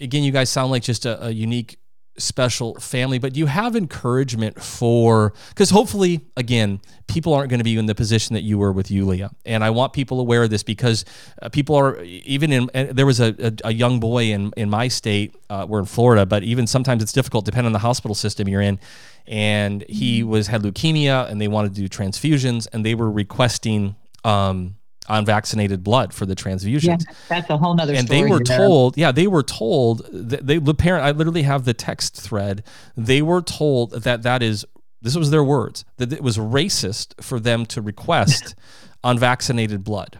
[0.00, 1.78] again, you guys sound like just a, a unique
[2.18, 7.76] special family, but you have encouragement for because hopefully, again, people aren't going to be
[7.76, 10.62] in the position that you were with Yulia, and I want people aware of this
[10.62, 11.04] because
[11.40, 12.70] uh, people are even in.
[12.74, 15.34] Uh, there was a, a, a, young boy in in my state.
[15.48, 18.62] Uh, we're in Florida, but even sometimes it's difficult depending on the hospital system you're
[18.62, 18.78] in.
[19.26, 23.96] And he was had leukemia, and they wanted to do transfusions, and they were requesting.
[24.24, 24.77] Um,
[25.08, 27.04] unvaccinated blood for the transfusions.
[27.06, 28.22] Yeah, that's a whole nother and story.
[28.22, 31.04] they were told, yeah, they were told that they the parent.
[31.04, 32.62] I literally have the text thread.
[32.96, 34.64] They were told that that is
[35.00, 38.54] this was their words that it was racist for them to request
[39.04, 40.18] unvaccinated blood.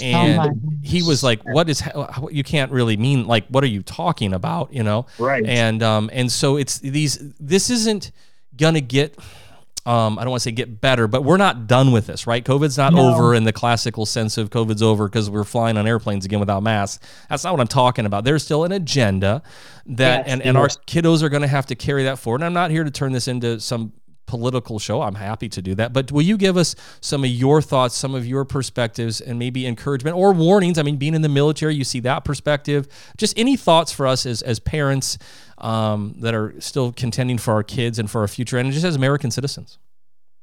[0.00, 0.52] And oh
[0.82, 1.82] he was like, "What is
[2.30, 5.44] you can't really mean like what are you talking about?" You know, right?
[5.44, 7.18] And um and so it's these.
[7.40, 8.12] This isn't
[8.56, 9.18] gonna get
[9.88, 12.44] um, I don't want to say get better, but we're not done with this, right?
[12.44, 13.14] COVID's not no.
[13.14, 16.62] over in the classical sense of COVID's over because we're flying on airplanes again without
[16.62, 17.02] masks.
[17.30, 18.24] That's not what I'm talking about.
[18.24, 19.42] There's still an agenda
[19.86, 22.42] that, yes, and, and our kiddos are going to have to carry that forward.
[22.42, 23.94] And I'm not here to turn this into some
[24.26, 25.00] political show.
[25.00, 25.94] I'm happy to do that.
[25.94, 29.66] But will you give us some of your thoughts, some of your perspectives, and maybe
[29.66, 30.76] encouragement or warnings?
[30.76, 32.88] I mean, being in the military, you see that perspective.
[33.16, 35.16] Just any thoughts for us as, as parents
[35.58, 38.96] um, that are still contending for our kids and for our future, and just as
[38.96, 39.78] American citizens.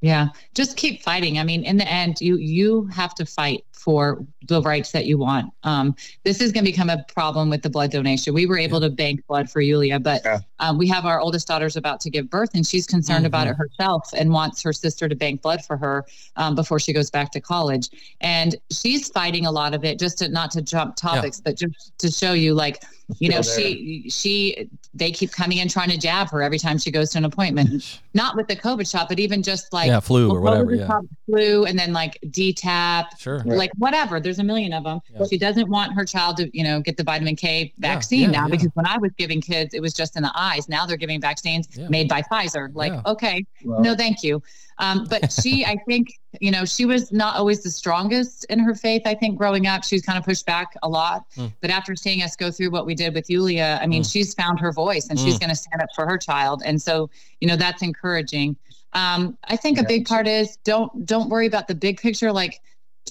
[0.02, 1.40] Yeah, just keep fighting.
[1.40, 5.20] I mean, in the end, you you have to fight for the rights that you
[5.20, 5.54] want.
[5.64, 8.34] Um, this is going to become a problem with the blood donation.
[8.34, 8.90] We were able yeah.
[8.90, 10.40] to bank blood for Yulia, but yeah.
[10.60, 13.28] um, we have our oldest daughter's about to give birth, and she's concerned mm-hmm.
[13.28, 16.04] about it herself and wants her sister to bank blood for her
[16.36, 17.90] um, before she goes back to college.
[18.22, 21.52] And she's fighting a lot of it, just to not to jump topics, yeah.
[21.52, 22.84] but just to show you, like
[23.20, 26.90] you know she she they keep coming in trying to jab her every time she
[26.90, 30.32] goes to an appointment not with the covid shot but even just like yeah flu
[30.32, 31.00] or whatever yeah.
[31.26, 35.26] flu and then like DTaP sure like whatever there's a million of them yeah.
[35.30, 38.48] she doesn't want her child to you know get the vitamin k vaccine yeah, now
[38.48, 41.20] because when i was giving kids it was just in the eyes now they're giving
[41.22, 44.42] vaccines made by pfizer like okay well, no thank you
[44.78, 48.76] um, but she, I think, you know, she was not always the strongest in her
[48.76, 49.04] faith.
[49.06, 51.26] I think growing up, she was kind of pushed back a lot.
[51.38, 51.54] Mm.
[51.62, 54.12] But after seeing us go through what we did with Yulia, I mean, mm.
[54.12, 55.24] she's found her voice and mm.
[55.24, 56.62] she's going to stand up for her child.
[56.66, 57.10] And so,
[57.40, 58.56] you know, that's encouraging.
[58.94, 59.84] Um, I think yeah.
[59.84, 62.32] a big part is don't don't worry about the big picture.
[62.32, 62.62] Like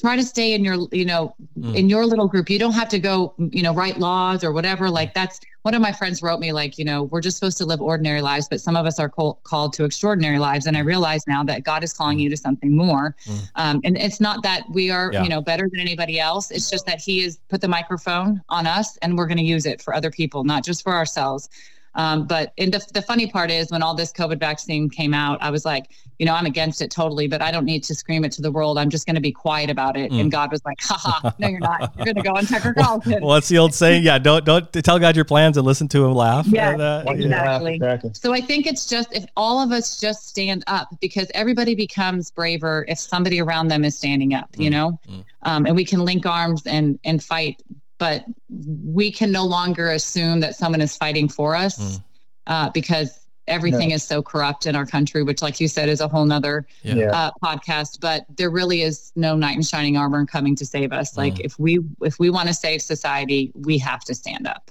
[0.00, 1.74] try to stay in your you know mm.
[1.74, 4.90] in your little group you don't have to go you know write laws or whatever
[4.90, 7.64] like that's one of my friends wrote me like you know we're just supposed to
[7.64, 10.80] live ordinary lives but some of us are call, called to extraordinary lives and i
[10.80, 12.22] realize now that god is calling mm.
[12.22, 13.50] you to something more mm.
[13.54, 15.22] um, and it's not that we are yeah.
[15.22, 18.66] you know better than anybody else it's just that he has put the microphone on
[18.66, 21.48] us and we're going to use it for other people not just for ourselves
[21.94, 25.42] Um, but and the, the funny part is when all this COVID vaccine came out,
[25.42, 25.86] I was like,
[26.18, 28.50] you know, I'm against it totally, but I don't need to scream it to the
[28.50, 28.78] world.
[28.78, 30.12] I'm just going to be quiet about it.
[30.12, 30.20] Mm.
[30.22, 31.92] And God was like, haha, no, you're not.
[31.96, 33.12] You're going to go on Tucker Carlson.
[33.12, 34.04] well, what's the old saying?
[34.04, 36.46] Yeah, don't don't tell God your plans and listen to him laugh.
[36.46, 37.78] Yeah, uh, exactly.
[37.80, 37.98] Yeah.
[38.12, 42.30] So I think it's just if all of us just stand up because everybody becomes
[42.30, 44.72] braver if somebody around them is standing up, you mm.
[44.72, 45.24] know, mm.
[45.42, 47.62] Um, and we can link arms and and fight
[47.98, 52.04] but we can no longer assume that someone is fighting for us mm.
[52.46, 53.96] uh, because everything no.
[53.96, 57.10] is so corrupt in our country, which, like you said, is a whole nother yeah.
[57.10, 58.00] uh, podcast.
[58.00, 61.14] But there really is no knight in shining armor coming to save us.
[61.14, 61.16] Mm.
[61.18, 64.70] Like if we if we want to save society, we have to stand up.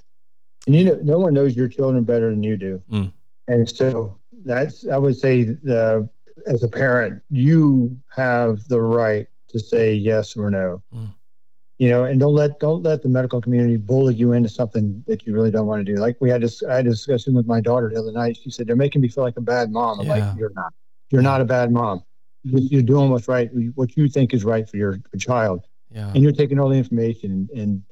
[0.66, 3.12] And you know, no one knows your children better than you do, mm.
[3.48, 6.08] and so that's I would say the
[6.46, 10.82] as a parent, you have the right to say yes or no.
[10.94, 11.10] Mm
[11.78, 15.26] you know, and don't let don't let the medical community bully you into something that
[15.26, 16.00] you really don't want to do.
[16.00, 18.38] Like we had this, I had a discussion with my daughter the other night.
[18.42, 20.00] She said they're making me feel like a bad mom.
[20.00, 20.28] I'm yeah.
[20.28, 20.72] like, you're not.
[21.10, 22.02] You're not a bad mom.
[22.42, 26.10] You're doing what's right, what you think is right for your, your child, yeah.
[26.12, 27.82] and you're taking all the information and, and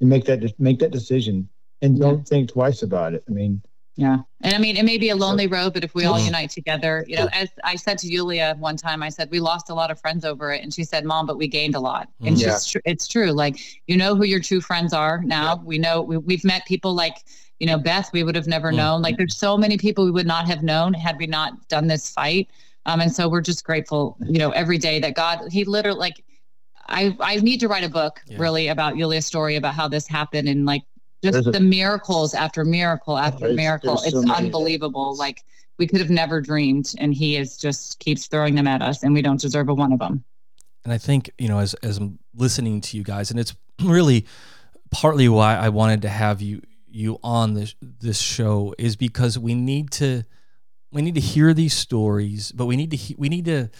[0.00, 1.48] and make that make that decision
[1.82, 2.24] and don't yeah.
[2.24, 3.24] think twice about it.
[3.28, 3.62] I mean,
[3.96, 4.18] yeah.
[4.40, 7.04] And I mean, it may be a lonely road, but if we all unite together,
[7.06, 9.90] you know, as I said to Yulia one time, I said, we lost a lot
[9.90, 10.62] of friends over it.
[10.62, 12.08] And she said, Mom, but we gained a lot.
[12.20, 12.48] And yeah.
[12.48, 13.30] just, it's true.
[13.30, 15.62] Like, you know who your true friends are now.
[15.64, 17.18] We know we, we've met people like,
[17.60, 18.76] you know, Beth, we would have never mm.
[18.76, 19.00] known.
[19.00, 22.10] Like, there's so many people we would not have known had we not done this
[22.10, 22.48] fight.
[22.86, 26.24] Um, and so we're just grateful, you know, every day that God, He literally, like,
[26.88, 28.36] I, I need to write a book yeah.
[28.38, 30.82] really about Yulia's story about how this happened and like
[31.32, 33.96] just the miracles after miracle after there's, miracle.
[33.96, 35.16] There's it's so unbelievable.
[35.16, 35.42] Like
[35.78, 39.14] we could have never dreamed, and he is just keeps throwing them at us, and
[39.14, 40.24] we don't deserve a one of them.
[40.84, 44.26] And I think you know, as as I'm listening to you guys, and it's really
[44.90, 49.54] partly why I wanted to have you you on this this show is because we
[49.54, 50.24] need to
[50.92, 53.70] we need to hear these stories, but we need to we need to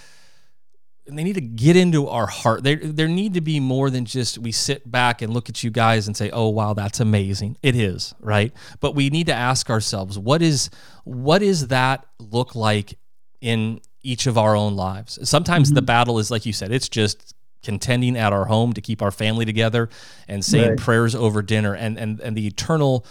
[1.06, 2.62] they need to get into our heart.
[2.62, 5.70] There, there need to be more than just we sit back and look at you
[5.70, 8.52] guys and say, "Oh, wow, that's amazing." It is, right?
[8.80, 10.70] But we need to ask ourselves, what is,
[11.04, 12.98] what does that look like
[13.40, 15.18] in each of our own lives?
[15.28, 15.76] Sometimes mm-hmm.
[15.76, 19.10] the battle is like you said, it's just contending at our home to keep our
[19.10, 19.88] family together
[20.28, 20.78] and saying right.
[20.78, 23.04] prayers over dinner, and and and the eternal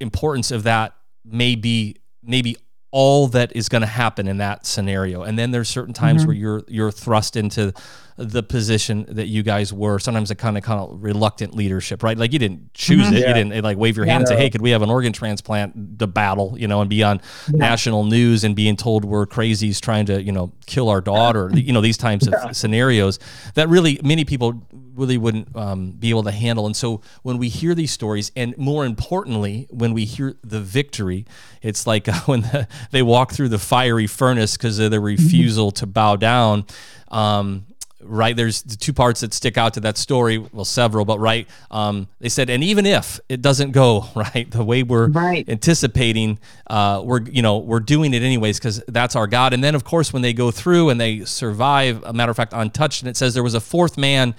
[0.00, 0.94] importance of that
[1.26, 2.56] may be maybe
[2.94, 5.24] all that is going to happen in that scenario.
[5.24, 6.28] And then there's certain times mm-hmm.
[6.28, 7.74] where you're you're thrust into
[8.16, 9.98] the position that you guys were.
[9.98, 12.16] Sometimes a kind of kind of reluctant leadership, right?
[12.16, 13.14] Like you didn't choose mm-hmm.
[13.14, 13.20] it.
[13.20, 13.28] Yeah.
[13.28, 15.98] You didn't like wave your hand and say, "Hey, could we have an organ transplant?"
[15.98, 17.58] The battle, you know, and be on yeah.
[17.58, 21.50] national news and being told we're crazies trying to, you know, kill our daughter.
[21.54, 22.48] you know, these types yeah.
[22.48, 23.18] of scenarios
[23.54, 24.62] that really many people
[24.94, 26.66] really wouldn't um, be able to handle.
[26.66, 31.26] And so when we hear these stories, and more importantly, when we hear the victory,
[31.62, 35.22] it's like uh, when the, they walk through the fiery furnace because of their mm-hmm.
[35.22, 36.66] refusal to bow down.
[37.08, 37.66] Um,
[38.04, 41.48] right there's the two parts that stick out to that story well several but right
[41.70, 45.48] um, they said and even if it doesn't go right the way we're right.
[45.48, 46.38] anticipating
[46.68, 49.84] uh, we're you know we're doing it anyways because that's our god and then of
[49.84, 53.16] course when they go through and they survive a matter of fact untouched and it
[53.16, 54.34] says there was a fourth man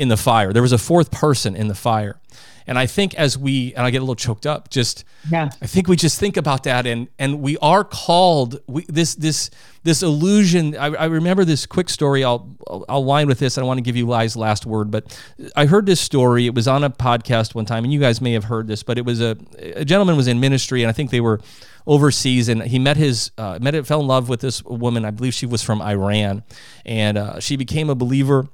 [0.00, 0.50] in the fire.
[0.54, 2.18] There was a fourth person in the fire.
[2.66, 5.50] And I think as we and I get a little choked up, just yeah.
[5.60, 9.50] I think we just think about that and and we are called we, this this
[9.82, 10.74] this illusion.
[10.76, 12.24] I, I remember this quick story.
[12.24, 12.48] I'll
[12.88, 13.58] I'll wind with this.
[13.58, 15.18] I don't want to give you Lee's last word, but
[15.54, 16.46] I heard this story.
[16.46, 18.82] It was on a podcast one time, and you guys may have heard this.
[18.82, 19.36] But it was a
[19.74, 21.40] a gentleman was in ministry, and I think they were
[21.86, 25.04] overseas, and he met his uh, met fell in love with this woman.
[25.04, 26.44] I believe she was from Iran,
[26.86, 28.48] and uh, she became a believer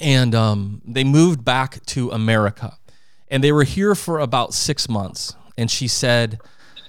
[0.00, 2.76] and um, they moved back to America.
[3.28, 5.36] And they were here for about six months.
[5.56, 6.40] And she said,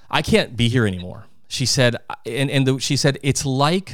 [0.10, 1.26] I can't be here anymore.
[1.48, 3.94] She said, and, and the, she said, it's like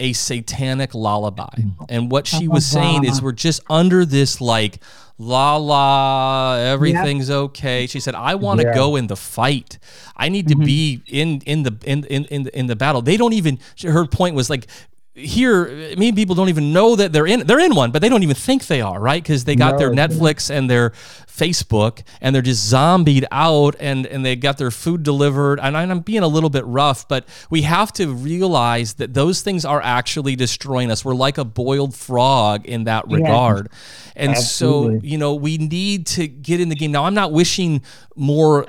[0.00, 1.54] a satanic lullaby.
[1.88, 4.78] And what she was saying is, we're just under this like,
[5.18, 7.36] la la, everything's yep.
[7.38, 7.86] okay.
[7.86, 8.74] She said, I want to yeah.
[8.74, 9.78] go in the fight.
[10.16, 10.64] I need to mm-hmm.
[10.64, 13.02] be in in the in in in the, in the battle.
[13.02, 13.58] They don't even.
[13.82, 14.66] Her point was like
[15.14, 15.66] here
[15.98, 18.34] many people don't even know that they're in they're in one but they don't even
[18.34, 19.22] think they are right?
[19.22, 20.90] Because they got no, their netflix and their
[21.28, 25.60] facebook and they're just zombied out and and they got their food delivered.
[25.60, 29.66] And i'm being a little bit rough but we have to realize that those things
[29.66, 31.04] are actually destroying us.
[31.04, 33.68] We're like a boiled frog in that regard.
[33.70, 35.00] Yeah, and absolutely.
[35.00, 36.92] so you know we need to get in the game.
[36.92, 37.82] Now i'm not wishing
[38.16, 38.66] more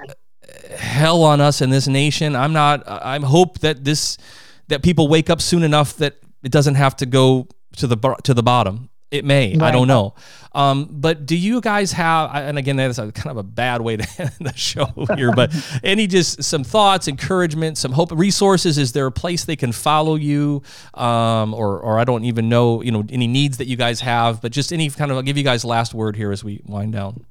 [0.76, 2.36] hell on us in this nation.
[2.36, 4.18] I'm not i'm hope that this
[4.68, 8.34] that people wake up soon enough that it doesn't have to go to the to
[8.34, 8.90] the bottom.
[9.12, 9.56] It may.
[9.56, 9.68] Right.
[9.68, 10.16] I don't know.
[10.54, 12.32] Um, but do you guys have?
[12.34, 15.32] And again, that's a, kind of a bad way to end the show here.
[15.32, 18.80] But any just some thoughts, encouragement, some hope, resources?
[18.80, 20.64] Is there a place they can follow you,
[20.96, 24.42] um, or or I don't even know, you know, any needs that you guys have?
[24.42, 26.94] But just any kind of, I'll give you guys last word here as we wind
[26.94, 27.24] down.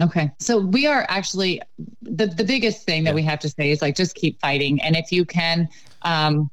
[0.00, 0.30] Okay.
[0.38, 1.60] So we are actually
[2.00, 3.16] the the biggest thing that yeah.
[3.16, 4.80] we have to say is like just keep fighting.
[4.82, 5.68] And if you can
[6.02, 6.48] um,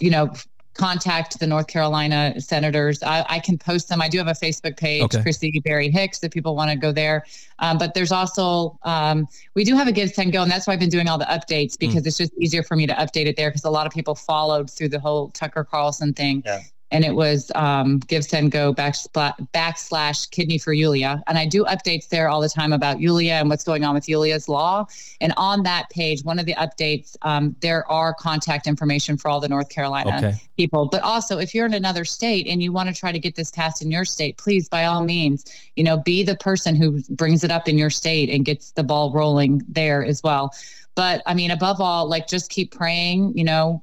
[0.00, 0.32] you know,
[0.80, 3.02] contact the North Carolina senators.
[3.02, 4.00] I, I, can post them.
[4.00, 5.20] I do have a Facebook page, okay.
[5.22, 7.26] Chrissy Berry Hicks, if people want to go there.
[7.58, 10.72] Um, but there's also um, we do have a Give Send Go, and that's why
[10.72, 12.06] I've been doing all the updates because mm.
[12.06, 14.70] it's just easier for me to update it there because a lot of people followed
[14.70, 16.42] through the whole Tucker Carlson thing.
[16.46, 16.60] Yeah
[16.90, 21.22] and it was um, give send go backslash, backslash kidney for Yulia.
[21.26, 24.08] And I do updates there all the time about Yulia and what's going on with
[24.08, 24.86] Yulia's law.
[25.20, 29.40] And on that page, one of the updates, um, there are contact information for all
[29.40, 30.34] the North Carolina okay.
[30.56, 30.86] people.
[30.86, 33.50] But also, if you're in another state and you want to try to get this
[33.50, 35.44] passed in your state, please, by all means,
[35.76, 38.82] you know, be the person who brings it up in your state and gets the
[38.82, 40.52] ball rolling there as well.
[40.96, 43.82] But I mean, above all, like just keep praying, you know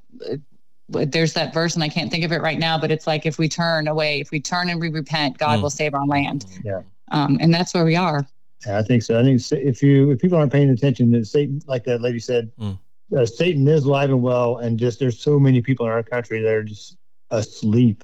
[0.90, 3.38] there's that verse and I can't think of it right now, but it's like if
[3.38, 5.64] we turn away, if we turn and we repent, God mm.
[5.64, 6.46] will save our land.
[6.64, 6.82] Yeah.
[7.12, 8.28] Um, and that's where we are.
[8.66, 9.20] Yeah, I think so.
[9.20, 12.52] I think if you if people aren't paying attention, that Satan, like that lady said,
[12.60, 12.78] mm.
[13.16, 16.42] uh, Satan is alive and well, and just there's so many people in our country
[16.42, 16.98] that are just
[17.30, 18.04] asleep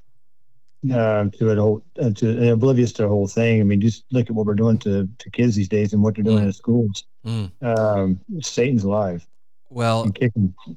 [0.91, 3.61] uh, to it whole uh, to oblivious to the whole thing.
[3.61, 6.15] I mean, just look at what we're doing to to kids these days and what
[6.15, 6.47] they're doing mm.
[6.47, 7.05] in schools.
[7.25, 7.51] Mm.
[7.61, 9.25] Um, Satan's alive.
[9.69, 10.11] Well,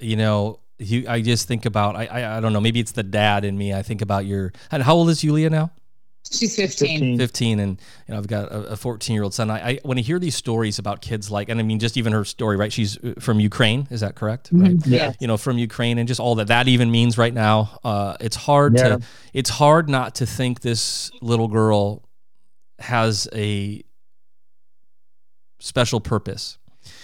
[0.01, 3.03] you know, you, I just think about I, I, I don't know maybe it's the
[3.03, 3.73] dad in me.
[3.73, 5.71] I think about your and how old is Julia now?
[6.29, 7.19] She's 15.
[7.19, 7.61] 15.
[7.61, 9.49] and you know I've got a 14 year old son.
[9.49, 12.13] I, I, when I hear these stories about kids like and I mean just even
[12.13, 14.63] her story right she's uh, from Ukraine is that correct mm-hmm.
[14.63, 17.79] right yeah you know from Ukraine and just all that that even means right now
[17.85, 18.89] uh, it's hard yeah.
[18.89, 19.01] to
[19.33, 22.03] it's hard not to think this little girl
[22.79, 23.83] has a
[25.59, 26.59] special purpose.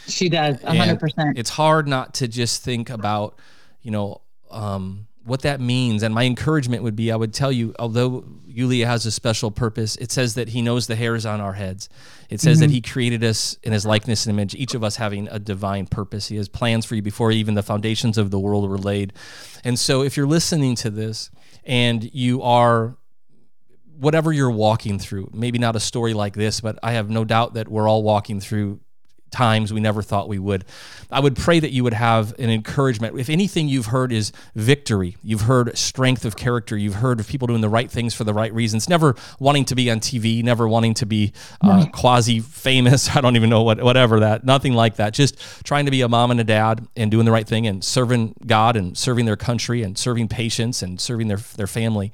[0.07, 1.13] She does 100%.
[1.17, 3.39] And it's hard not to just think about
[3.83, 4.21] you know,
[4.51, 6.03] um, what that means.
[6.03, 9.97] And my encouragement would be I would tell you, although Yulia has a special purpose,
[9.97, 11.89] it says that he knows the hairs on our heads.
[12.29, 12.69] It says mm-hmm.
[12.69, 15.87] that he created us in his likeness and image, each of us having a divine
[15.87, 16.29] purpose.
[16.29, 19.13] He has plans for you before even the foundations of the world were laid.
[19.65, 21.31] And so if you're listening to this
[21.65, 22.97] and you are
[23.97, 27.55] whatever you're walking through, maybe not a story like this, but I have no doubt
[27.55, 28.81] that we're all walking through
[29.33, 30.65] times we never thought we would.
[31.11, 33.19] I would pray that you would have an encouragement.
[33.19, 37.47] If anything you've heard is victory, you've heard strength of character, you've heard of people
[37.47, 40.67] doing the right things for the right reasons, never wanting to be on TV, never
[40.69, 43.15] wanting to be uh, quasi famous.
[43.17, 45.13] I don't even know what, whatever that, nothing like that.
[45.13, 47.83] Just trying to be a mom and a dad and doing the right thing and
[47.83, 52.13] serving God and serving their country and serving patients and serving their, their family.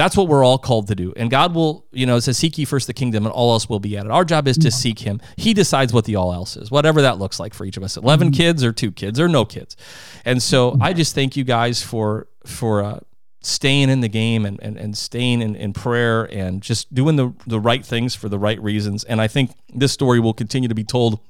[0.00, 1.12] That's what we're all called to do.
[1.14, 3.68] And God will, you know, it says, Seek ye first the kingdom, and all else
[3.68, 4.10] will be added.
[4.10, 5.20] Our job is to seek Him.
[5.36, 7.98] He decides what the all else is, whatever that looks like for each of us
[7.98, 8.34] 11 mm-hmm.
[8.34, 9.76] kids, or two kids, or no kids.
[10.24, 13.00] And so I just thank you guys for, for, uh,
[13.42, 17.34] staying in the game and, and, and staying in, in prayer and just doing the,
[17.46, 19.04] the right things for the right reasons.
[19.04, 21.20] And I think this story will continue to be told.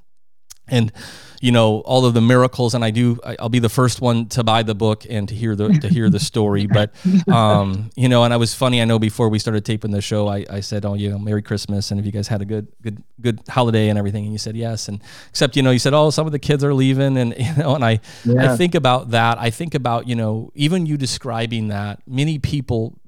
[0.68, 0.92] And
[1.40, 4.44] you know all of the miracles and i do i'll be the first one to
[4.44, 6.92] buy the book and to hear the to hear the story but
[7.28, 10.28] um you know and i was funny i know before we started taping the show
[10.28, 12.68] i, I said oh you know merry christmas and if you guys had a good
[12.82, 15.94] good good holiday and everything and you said yes and except you know you said
[15.94, 18.52] oh some of the kids are leaving and you know and i yeah.
[18.52, 22.99] i think about that i think about you know even you describing that many people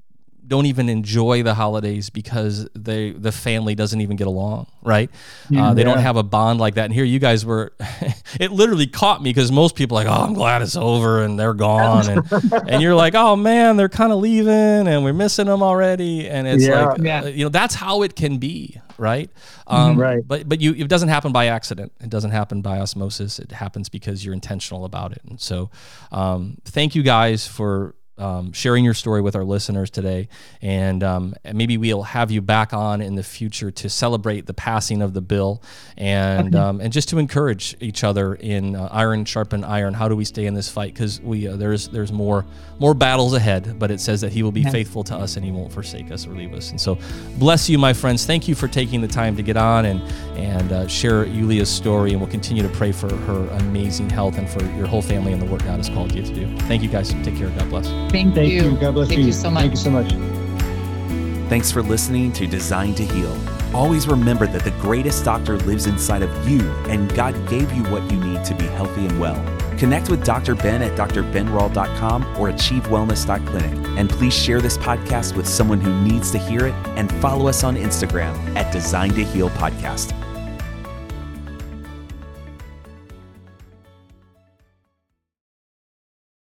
[0.45, 5.09] don't even enjoy the holidays because they the family doesn't even get along, right?
[5.49, 5.85] Yeah, uh, they yeah.
[5.85, 6.85] don't have a bond like that.
[6.85, 7.73] And here you guys were,
[8.39, 11.39] it literally caught me because most people are like, oh, I'm glad it's over and
[11.39, 12.31] they're gone, and
[12.67, 16.47] and you're like, oh man, they're kind of leaving and we're missing them already, and
[16.47, 16.85] it's yeah.
[16.85, 19.29] like, you know, that's how it can be, right?
[19.67, 20.25] Um, right.
[20.25, 21.91] But but you it doesn't happen by accident.
[22.01, 23.39] It doesn't happen by osmosis.
[23.39, 25.21] It happens because you're intentional about it.
[25.27, 25.69] And so,
[26.11, 30.27] um, thank you guys for um, sharing your story with our listeners today.
[30.61, 35.01] And, um, maybe we'll have you back on in the future to celebrate the passing
[35.01, 35.61] of the bill
[35.97, 36.63] and, okay.
[36.63, 39.93] um, and just to encourage each other in uh, iron sharpen iron.
[39.93, 40.93] How do we stay in this fight?
[40.93, 42.45] Because we uh, there's there's more
[42.79, 45.51] more battles ahead, but it says that He will be faithful to us and He
[45.51, 46.71] won't forsake us or leave us.
[46.71, 46.97] And so,
[47.37, 48.25] bless you, my friends.
[48.25, 50.01] Thank you for taking the time to get on and
[50.37, 52.11] and uh, share Yulia's story.
[52.11, 55.41] And we'll continue to pray for her amazing health and for your whole family and
[55.41, 56.57] the work God has called you to do.
[56.59, 57.09] Thank you, guys.
[57.23, 57.49] Take care.
[57.49, 58.02] God bless.
[58.09, 58.63] Thank, Thank you.
[58.71, 58.77] you.
[58.77, 59.25] God bless Thank you.
[59.27, 59.61] you so much.
[59.61, 61.49] Thank you so much.
[61.49, 63.37] Thanks for listening to Designed to Heal.
[63.75, 68.03] Always remember that the greatest doctor lives inside of you, and God gave you what
[68.11, 69.35] you need to be healthy and well.
[69.77, 70.55] Connect with Dr.
[70.55, 73.87] Ben at drbenrall.com or achievewellness.clinic.
[73.97, 77.63] And please share this podcast with someone who needs to hear it and follow us
[77.63, 80.13] on Instagram at Designed to Heal Podcast.